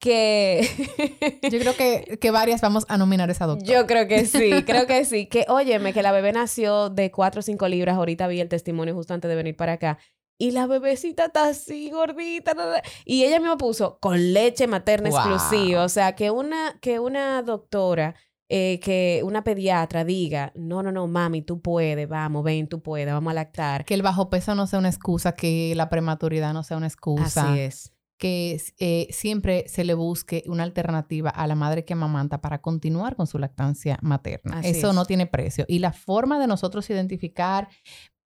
[0.00, 1.40] que...
[1.50, 3.70] Yo creo que, que, varias vamos a nominar a esa doctora.
[3.70, 5.26] Yo creo que sí, creo que sí.
[5.26, 7.96] Que, óyeme, que la bebé nació de 4 o 5 libras.
[7.96, 9.98] Ahorita vi el testimonio justo antes de venir para acá.
[10.38, 12.56] Y la bebecita está así gordita.
[13.04, 15.84] Y ella misma puso con leche materna exclusiva.
[15.84, 18.14] O sea, que una, que una doctora,
[18.48, 23.12] eh, que una pediatra diga, no, no, no, mami, tú puedes, vamos, ven, tú puedes,
[23.12, 23.84] vamos a lactar.
[23.84, 27.52] Que el bajo peso no sea una excusa, que la prematuridad no sea una excusa.
[27.52, 32.42] Así es que eh, siempre se le busque una alternativa a la madre que amamanta
[32.42, 34.60] para continuar con su lactancia materna.
[34.60, 35.64] Eso no tiene precio.
[35.66, 37.68] Y la forma de nosotros identificar,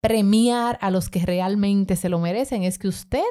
[0.01, 3.23] premiar a los que realmente se lo merecen es que usted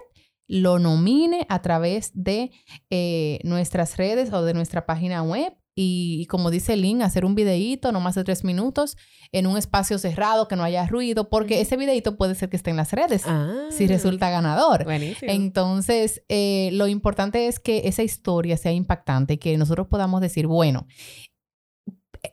[0.47, 2.53] lo nomine a través de
[2.91, 7.93] eh, nuestras redes o de nuestra página web y, como dice Lynn, hacer un videíto,
[7.93, 8.99] no más de tres minutos,
[9.33, 12.71] en un espacio cerrado, que no haya ruido, porque ese videíto puede ser que esté
[12.71, 13.89] en las redes si ah.
[13.89, 14.85] resulta ganador.
[14.85, 15.33] Buenísimo.
[15.33, 20.47] Entonces, eh, lo importante es que esa historia sea impactante y que nosotros podamos decir,
[20.47, 20.87] bueno,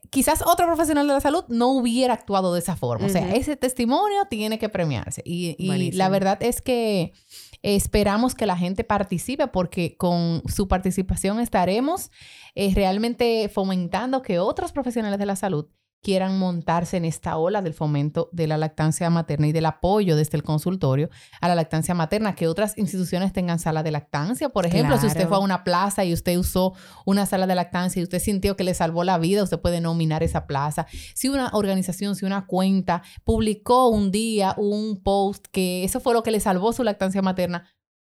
[0.10, 3.06] quizás otro profesional de la salud no hubiera actuado de esa forma.
[3.06, 5.22] O sea, ese testimonio tiene que premiarse.
[5.26, 7.14] Y, y la verdad es que
[7.62, 12.10] Esperamos que la gente participe porque con su participación estaremos
[12.55, 15.68] eh, realmente fomentando que otros profesionales de la salud
[16.02, 20.38] quieran montarse en esta ola del fomento de la lactancia materna y del apoyo desde
[20.38, 21.10] el consultorio
[21.41, 24.50] a la lactancia materna, que otras instituciones tengan sala de lactancia.
[24.50, 26.74] Por ejemplo, si usted fue a una plaza y usted usó
[27.06, 30.24] una sala de lactancia y usted sintió que le salvó la vida, usted puede nominar
[30.24, 30.88] esa plaza.
[31.14, 36.24] Si una organización, si una cuenta publicó un día un post que eso fue lo
[36.24, 37.66] que le salvó su lactancia materna,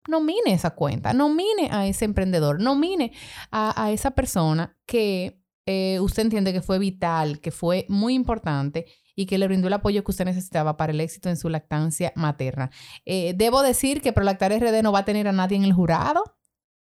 [0.08, 3.14] nomine esa cuenta, nomine a ese emprendedor, nomine
[3.52, 5.40] a, a esa persona que
[5.72, 9.74] eh, usted entiende que fue vital, que fue muy importante y que le brindó el
[9.74, 12.72] apoyo que usted necesitaba para el éxito en su lactancia materna.
[13.06, 16.24] Eh, debo decir que Prolactar RD no va a tener a nadie en el jurado.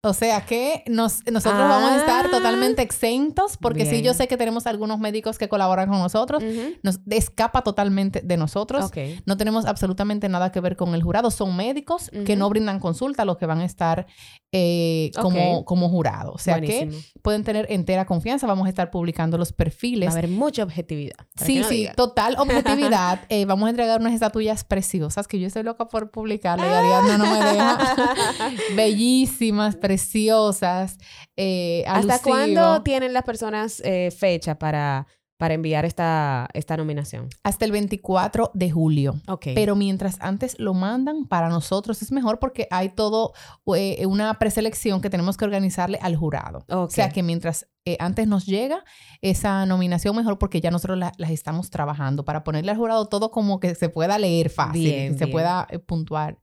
[0.09, 2.31] O sea que nos, nosotros vamos a estar ah.
[2.31, 6.43] totalmente exentos porque sí, yo sé que tenemos algunos médicos que colaboran con nosotros,
[6.83, 8.91] nos escapa totalmente de nosotros,
[9.25, 13.25] no tenemos absolutamente nada que ver con el jurado, son médicos que no brindan consulta,
[13.25, 14.07] los que van a estar
[14.53, 16.31] eh, como, como jurado.
[16.31, 16.89] O sea que
[17.21, 20.09] pueden tener entera confianza, vamos a estar publicando los perfiles.
[20.09, 21.17] Va a haber mucha objetividad.
[21.35, 23.21] Sí, sí, total objetividad.
[23.29, 27.45] Eh, vamos a entregar unas estatuillas preciosas que yo estoy loca por publicar, no me
[27.45, 27.77] deja.
[28.75, 29.96] Bellísimas, preciosas.
[31.35, 37.29] Eh, ¿Hasta cuándo tienen las personas eh, fecha para, para enviar esta, esta nominación?
[37.43, 39.15] Hasta el 24 de julio.
[39.27, 39.47] Ok.
[39.55, 43.33] Pero mientras antes lo mandan, para nosotros es mejor porque hay todo
[43.75, 46.65] eh, una preselección que tenemos que organizarle al jurado.
[46.69, 48.83] O sea que mientras eh, antes nos llega
[49.21, 53.31] esa nominación, mejor porque ya nosotros la- las estamos trabajando para ponerle al jurado todo
[53.31, 55.31] como que se pueda leer fácil, Bien, se bien.
[55.31, 56.37] pueda eh, puntuar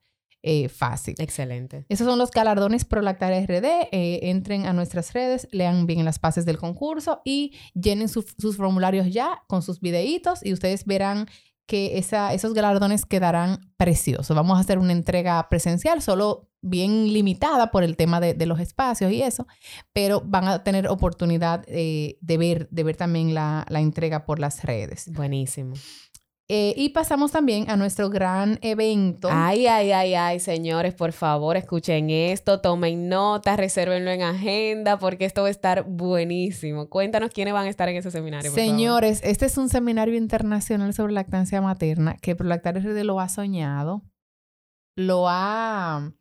[0.46, 1.14] eh, fácil.
[1.18, 1.86] Excelente.
[1.88, 3.88] Esos son los galardones Prolactar RD.
[3.92, 8.56] Eh, entren a nuestras redes, lean bien las bases del concurso y llenen su- sus
[8.56, 11.26] formularios ya con sus videitos y ustedes verán
[11.66, 14.36] que esa, esos galardones quedarán preciosos.
[14.36, 18.60] Vamos a hacer una entrega presencial, solo bien limitada por el tema de, de los
[18.60, 19.46] espacios y eso,
[19.94, 24.40] pero van a tener oportunidad eh, de, ver, de ver también la, la entrega por
[24.40, 25.10] las redes.
[25.12, 25.74] Buenísimo.
[26.48, 29.28] Eh, y pasamos también a nuestro gran evento.
[29.32, 35.24] Ay, ay, ay, ay, señores, por favor, escuchen esto, tomen nota, resérvenlo en agenda, porque
[35.24, 36.90] esto va a estar buenísimo.
[36.90, 38.50] Cuéntanos quiénes van a estar en ese seminario.
[38.50, 38.70] por favor.
[38.70, 44.02] Señores, este es un seminario internacional sobre lactancia materna que Prolactar RD lo ha soñado,
[44.96, 46.12] lo ha,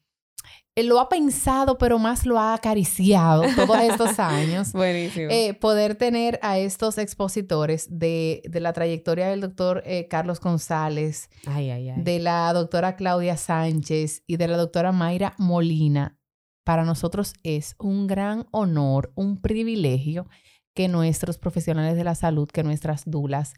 [0.76, 4.74] él lo ha pensado, pero más lo ha acariciado todos estos años.
[4.74, 5.28] Buenísimo.
[5.30, 11.30] Eh, poder tener a estos expositores de, de la trayectoria del doctor eh, Carlos González,
[11.46, 12.02] ay, ay, ay.
[12.02, 16.18] de la doctora Claudia Sánchez y de la doctora Mayra Molina,
[16.64, 20.28] para nosotros es un gran honor, un privilegio
[20.74, 23.54] que nuestros profesionales de la salud, que nuestras dulas,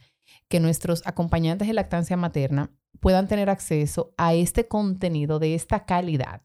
[0.50, 6.42] que nuestros acompañantes de lactancia materna puedan tener acceso a este contenido de esta calidad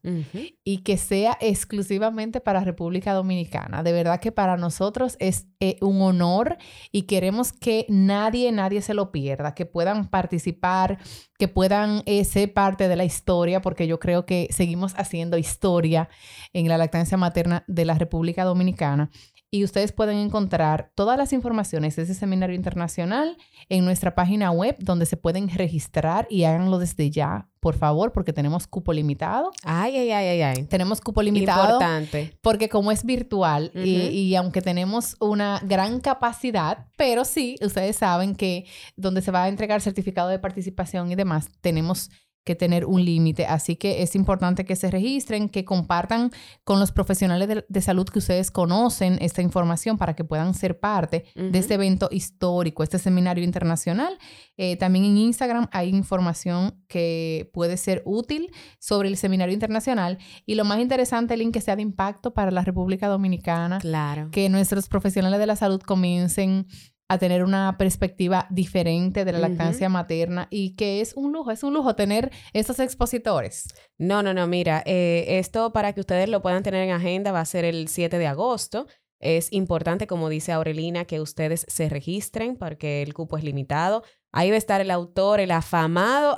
[0.63, 3.83] y que sea exclusivamente para República Dominicana.
[3.83, 6.57] De verdad que para nosotros es eh, un honor
[6.91, 10.99] y queremos que nadie, nadie se lo pierda, que puedan participar,
[11.41, 16.07] que puedan eh, ser parte de la historia, porque yo creo que seguimos haciendo historia
[16.53, 19.09] en la lactancia materna de la República Dominicana.
[19.49, 23.37] Y ustedes pueden encontrar todas las informaciones de ese seminario internacional
[23.69, 28.33] en nuestra página web, donde se pueden registrar y háganlo desde ya, por favor, porque
[28.33, 29.51] tenemos cupo limitado.
[29.63, 30.63] Ay, ay, ay, ay, ay.
[30.63, 32.35] Tenemos cupo limitado Importante.
[32.41, 38.35] porque como es virtual y, y aunque tenemos una gran capacidad, pero sí, ustedes saben
[38.35, 42.09] que donde se va a entregar certificado de participación y demás, tenemos
[42.43, 43.45] que tener un límite.
[43.45, 46.31] Así que es importante que se registren, que compartan
[46.63, 50.79] con los profesionales de, de salud que ustedes conocen esta información para que puedan ser
[50.79, 54.17] parte de este evento histórico, este seminario internacional.
[54.57, 60.55] Eh, también en Instagram hay información que puede ser útil sobre el seminario internacional y
[60.55, 64.29] lo más interesante, Link, que sea de impacto para la República Dominicana, Claro.
[64.31, 66.67] que nuestros profesionales de la salud comiencen
[67.11, 71.61] a tener una perspectiva diferente de la lactancia materna y que es un lujo, es
[71.61, 73.67] un lujo tener estos expositores.
[73.97, 77.41] No, no, no, mira, eh, esto para que ustedes lo puedan tener en agenda va
[77.41, 78.87] a ser el 7 de agosto.
[79.19, 84.03] Es importante, como dice Aurelina, que ustedes se registren porque el cupo es limitado.
[84.31, 86.35] Ahí va a estar el autor, el afamado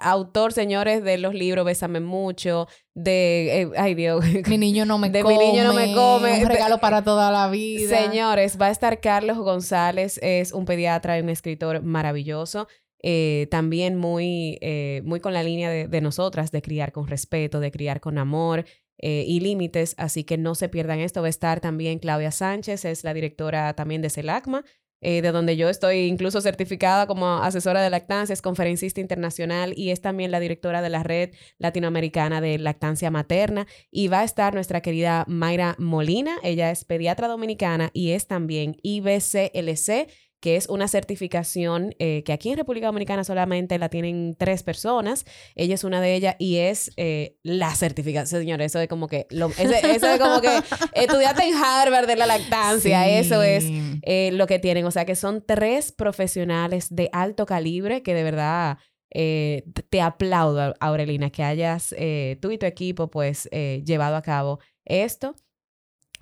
[0.00, 3.62] autor, señores, de los libros Bésame Mucho, de...
[3.62, 4.24] eh, ay, Dios.
[4.48, 5.36] Mi niño no me De come.
[5.36, 6.42] Mi niño no me come.
[6.42, 7.88] Un regalo para toda la vida.
[8.02, 12.68] Señores, va a estar Carlos González, es un pediatra y un escritor maravilloso.
[13.02, 17.60] eh, también muy, eh, muy con la línea de, de nosotras, de criar con respeto,
[17.60, 18.64] de criar con amor
[18.98, 21.20] eh, y límites, así que no se pierdan esto.
[21.20, 24.64] Va a estar también Claudia Sánchez, es la directora también de CELACMA,
[25.02, 29.90] eh, de donde yo estoy incluso certificada como asesora de lactancia, es conferencista internacional y
[29.90, 33.66] es también la directora de la red latinoamericana de lactancia materna.
[33.90, 38.76] Y va a estar nuestra querida Mayra Molina, ella es pediatra dominicana y es también
[38.82, 40.08] IBCLC,
[40.42, 45.24] que es una certificación eh, que aquí en República Dominicana solamente la tienen tres personas.
[45.54, 48.72] Ella es una de ellas y es eh, la certificación, señores.
[48.72, 50.48] Eso es como que, lo- ese- eso es como que
[50.94, 53.08] estudiaste en Harvard de la lactancia.
[53.08, 53.64] Eso es
[54.02, 54.84] eh, lo que tienen.
[54.84, 58.78] O sea, que son tres profesionales de alto calibre que de verdad
[59.14, 64.58] eh, te aplaudo, Aurelina, que hayas eh, tú y tu equipo pues llevado a cabo
[64.84, 65.36] esto.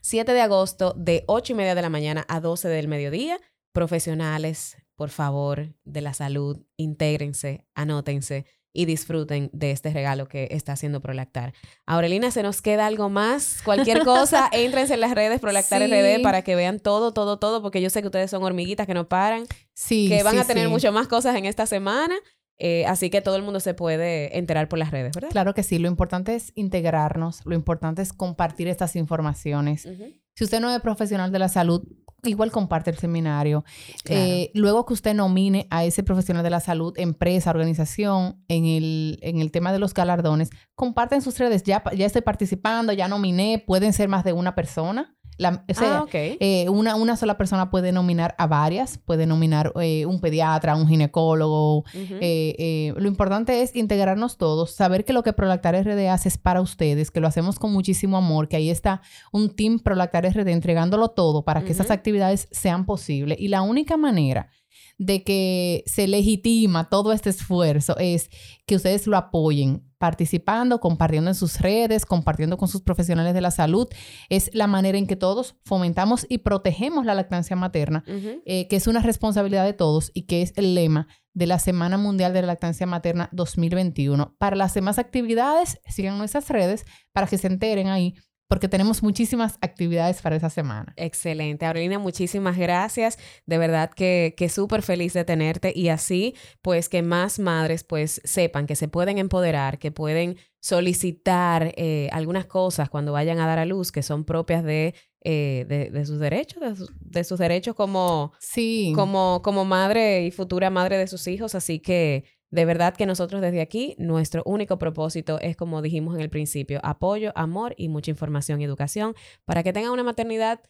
[0.03, 3.39] 7 de agosto de 8 y media de la mañana a 12 del mediodía.
[3.73, 10.73] Profesionales, por favor, de la salud, intégrense, anótense y disfruten de este regalo que está
[10.75, 11.55] haciendo Prolactar.
[11.87, 13.63] Aurelina, ¿se nos queda algo más?
[13.65, 15.89] Cualquier cosa, éntrense en las redes Prolactar Sí.
[15.91, 18.95] RD para que vean todo, todo, todo, porque yo sé que ustedes son hormiguitas que
[18.95, 19.45] no paran,
[19.75, 20.71] Sí, que van sí, a tener sí.
[20.71, 22.15] mucho más cosas en esta semana.
[22.63, 25.31] eh, así que todo el mundo se puede enterar por las redes, ¿verdad?
[25.31, 29.89] Claro que sí, lo importante es integrarnos, lo importante es compartir estas informaciones.
[30.37, 31.83] Si usted no es profesional de la salud,
[32.25, 33.65] igual comparte el seminario.
[34.05, 34.23] Claro.
[34.23, 39.19] Eh, luego que usted nomine a ese profesional de la salud, empresa, organización, en el,
[39.23, 41.63] en el tema de los galardones, comparten sus redes.
[41.63, 46.01] Ya, ya estoy participando, ya nominé, pueden ser más de una persona La, o sea,
[46.01, 50.77] ah, eh, una, una sola persona puede nominar a varias, puede nominar eh, un pediatra,
[50.77, 51.85] un ginecólogo.
[51.95, 56.37] Eh, eh, lo importante es integrarnos todos, saber que lo que Prolactar RD hace es
[56.37, 59.01] para ustedes, que lo hacemos con muchísimo amor, que ahí está
[59.33, 63.41] un team Prolactar RD entregándolo todo para que esas actividades sean posibles.
[63.41, 64.51] Y la única manera
[64.99, 68.29] de que se legitima todo este esfuerzo es
[68.67, 73.51] que ustedes lo apoyen participando, compartiendo en sus redes, compartiendo con sus profesionales de la
[73.51, 73.87] salud.
[74.31, 78.87] Es la manera en que todos fomentamos y protegemos la lactancia materna, eh, que es
[78.87, 82.47] una responsabilidad de todos y que es el lema de la Semana Mundial de la
[82.47, 84.37] Lactancia Materna 2021.
[84.39, 88.15] Para las demás actividades, sigan nuestras redes para que se enteren ahí,
[88.51, 90.93] porque tenemos muchísimas actividades para esa semana.
[90.97, 91.65] Excelente.
[91.67, 93.17] Aurelina, muchísimas gracias.
[93.47, 98.21] De verdad que, que súper feliz de tenerte y así, pues que más madres pues
[98.25, 103.61] sepan que se pueden empoderar, que pueden solicitar eh, algunas cosas cuando vayan a dar
[103.61, 107.39] a luz que son propias de, eh, de, de sus derechos, de, sus- de sus
[107.39, 108.93] derechos como, Sí.
[108.97, 111.55] como, como madre y futura madre de sus hijos.
[111.55, 116.21] Así que de verdad que nosotros desde aquí, nuestro único propósito es, como dijimos en
[116.21, 120.61] el principio, apoyo, amor y mucha información y educación para que tengan una maternidad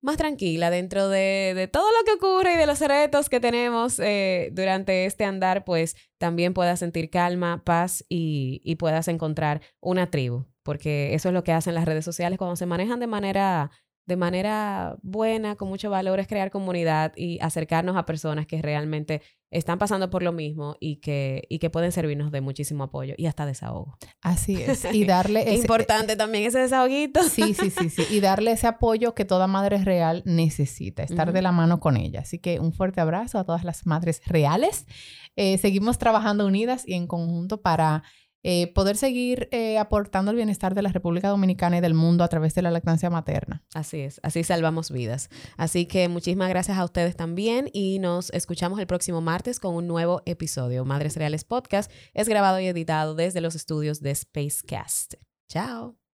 [0.00, 4.50] más tranquila dentro de, todo lo que ocurre y de los retos que tenemos eh,
[4.52, 11.14] durante este andar, pues también puedas sentir calma, paz y puedas encontrar una tribu, porque
[11.14, 13.70] eso es lo que hacen las redes sociales cuando se manejan de manera
[14.08, 19.20] de manera buena, con mucho valor, es crear comunidad y acercarnos a personas que realmente
[19.50, 23.26] están pasando por lo mismo y que, y que pueden servirnos de muchísimo apoyo y
[23.26, 23.98] hasta desahogo.
[24.22, 24.86] Así es.
[24.92, 27.22] Y darle Es ese- importante también ese desahoguito.
[27.22, 28.02] Sí, sí, sí, sí.
[28.10, 32.20] Y darle ese apoyo que toda madre real necesita, estar de la mano con ella.
[32.20, 34.86] Así que un fuerte abrazo a todas las madres reales.
[35.36, 38.02] Eh, seguimos trabajando unidas y en conjunto para
[38.42, 42.28] eh, poder seguir eh, aportando el bienestar de la República Dominicana y del mundo a
[42.28, 43.62] través de la lactancia materna.
[43.74, 45.28] Así es, así salvamos vidas.
[45.56, 49.86] Así que muchísimas gracias a ustedes también y nos escuchamos el próximo martes con un
[49.86, 50.84] nuevo episodio.
[50.84, 55.14] Madres Reales Podcast es grabado y editado desde los estudios de Spacecast.
[55.48, 56.07] Chao.